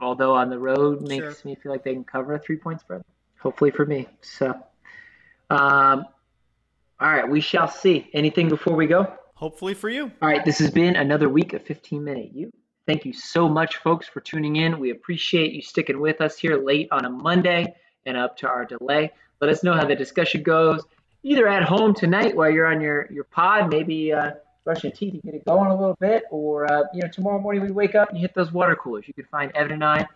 although 0.00 0.34
on 0.34 0.50
the 0.50 0.58
road, 0.58 1.02
makes 1.02 1.22
Sure. 1.22 1.34
me 1.44 1.54
feel 1.54 1.70
like 1.70 1.84
they 1.84 1.94
can 1.94 2.04
cover 2.04 2.34
a 2.34 2.38
three 2.40 2.56
point 2.56 2.80
spread. 2.80 3.02
Hopefully 3.38 3.70
for 3.70 3.86
me. 3.86 4.08
So, 4.22 4.48
um, 5.50 6.04
all 7.00 7.08
right, 7.10 7.28
we 7.28 7.40
shall 7.40 7.68
see. 7.68 8.10
Anything 8.12 8.48
before 8.48 8.74
we 8.74 8.86
go? 8.86 9.12
Hopefully 9.42 9.74
for 9.74 9.88
you. 9.88 10.04
All 10.22 10.28
right, 10.28 10.44
this 10.44 10.60
has 10.60 10.70
been 10.70 10.94
another 10.94 11.28
week 11.28 11.52
of 11.52 11.62
15 11.62 12.04
Minute 12.04 12.30
You. 12.32 12.52
Thank 12.86 13.04
you 13.04 13.12
so 13.12 13.48
much, 13.48 13.78
folks, 13.78 14.06
for 14.06 14.20
tuning 14.20 14.54
in. 14.54 14.78
We 14.78 14.90
appreciate 14.90 15.52
you 15.52 15.62
sticking 15.62 15.98
with 15.98 16.20
us 16.20 16.38
here 16.38 16.62
late 16.62 16.86
on 16.92 17.04
a 17.04 17.10
Monday 17.10 17.74
and 18.06 18.16
up 18.16 18.36
to 18.36 18.48
our 18.48 18.64
delay. 18.64 19.10
Let 19.40 19.50
us 19.50 19.64
know 19.64 19.72
how 19.72 19.84
the 19.84 19.96
discussion 19.96 20.44
goes, 20.44 20.84
either 21.24 21.48
at 21.48 21.64
home 21.64 21.92
tonight 21.92 22.36
while 22.36 22.52
you're 22.52 22.68
on 22.68 22.80
your, 22.80 23.08
your 23.10 23.24
pod, 23.24 23.68
maybe 23.68 24.12
uh, 24.12 24.30
brush 24.62 24.84
your 24.84 24.92
teeth, 24.92 25.14
you 25.14 25.20
get 25.22 25.34
it 25.34 25.44
going 25.44 25.72
a 25.72 25.76
little 25.76 25.96
bit, 25.98 26.22
or 26.30 26.72
uh, 26.72 26.84
you 26.94 27.02
know 27.02 27.08
tomorrow 27.08 27.40
morning 27.40 27.62
we 27.62 27.72
wake 27.72 27.96
up 27.96 28.10
and 28.10 28.18
you 28.18 28.22
hit 28.22 28.34
those 28.34 28.52
water 28.52 28.76
coolers. 28.76 29.08
You 29.08 29.14
can 29.14 29.24
find 29.24 29.50
Evan 29.56 29.72
and 29.72 29.84
I 29.84 30.06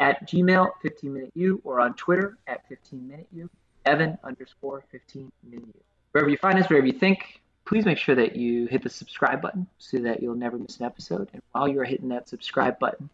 at 0.00 0.28
Gmail 0.28 0.70
15 0.82 1.12
Minute 1.12 1.30
You 1.36 1.60
or 1.62 1.80
on 1.80 1.94
Twitter 1.94 2.36
at 2.48 2.66
15 2.68 3.06
Minute 3.06 3.28
You, 3.32 3.48
Evan 3.84 4.18
underscore 4.24 4.82
15 4.90 5.30
Minute 5.48 5.66
You. 5.68 5.80
Wherever 6.10 6.30
you 6.30 6.36
find 6.36 6.58
us, 6.58 6.68
wherever 6.68 6.86
you 6.88 6.98
think, 6.98 7.40
please 7.66 7.84
make 7.84 7.98
sure 7.98 8.14
that 8.14 8.36
you 8.36 8.66
hit 8.66 8.82
the 8.82 8.88
subscribe 8.88 9.42
button 9.42 9.66
so 9.78 9.98
that 9.98 10.22
you'll 10.22 10.34
never 10.36 10.56
miss 10.58 10.78
an 10.78 10.86
episode. 10.86 11.28
And 11.32 11.42
while 11.52 11.68
you're 11.68 11.84
hitting 11.84 12.08
that 12.10 12.28
subscribe 12.28 12.78
button, 12.78 13.08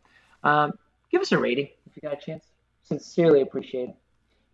um, 0.45 0.73
give 1.11 1.21
us 1.23 1.33
a 1.33 1.39
rating 1.39 1.69
if 1.87 1.97
you 1.97 2.03
got 2.03 2.13
a 2.13 2.21
chance. 2.25 2.45
Sincerely 2.85 3.41
appreciate 3.41 3.89
it. 3.91 3.97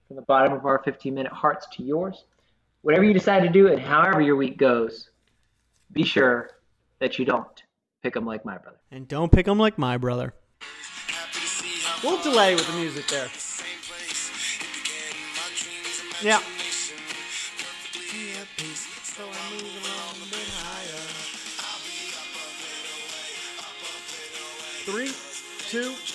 From 0.06 0.16
the 0.16 0.22
bottom 0.22 0.52
of 0.54 0.64
our 0.64 0.78
15 0.82 1.12
minute 1.14 1.32
hearts 1.32 1.66
to 1.72 1.82
yours. 1.82 2.24
Whatever 2.82 3.04
you 3.04 3.12
decide 3.12 3.40
to 3.42 3.48
do 3.50 3.68
and 3.68 3.78
however 3.80 4.20
your 4.20 4.36
week 4.36 4.56
goes, 4.56 5.10
be 5.92 6.04
sure 6.04 6.50
that 7.00 7.18
you 7.18 7.24
don't 7.24 7.62
pick 8.02 8.14
them 8.14 8.24
like 8.24 8.44
my 8.44 8.56
brother. 8.56 8.78
And 8.90 9.06
don't 9.08 9.30
pick 9.32 9.46
them 9.46 9.58
like 9.58 9.76
my 9.78 9.96
brother. 9.98 10.32
Happy 10.60 11.32
to 11.40 11.46
see 11.46 11.80
how 11.84 12.08
We'll 12.08 12.22
delay 12.22 12.54
with 12.54 12.66
the 12.66 12.72
music 12.74 13.06
there. 13.08 13.28
same 13.28 13.66
place. 13.82 14.30
It 14.60 14.84
began 14.84 15.12
in 15.12 15.34
my 15.34 15.48
dreams, 15.56 16.22
Yeah. 16.22 16.57
Three, 24.88 25.12
two. 25.68 26.07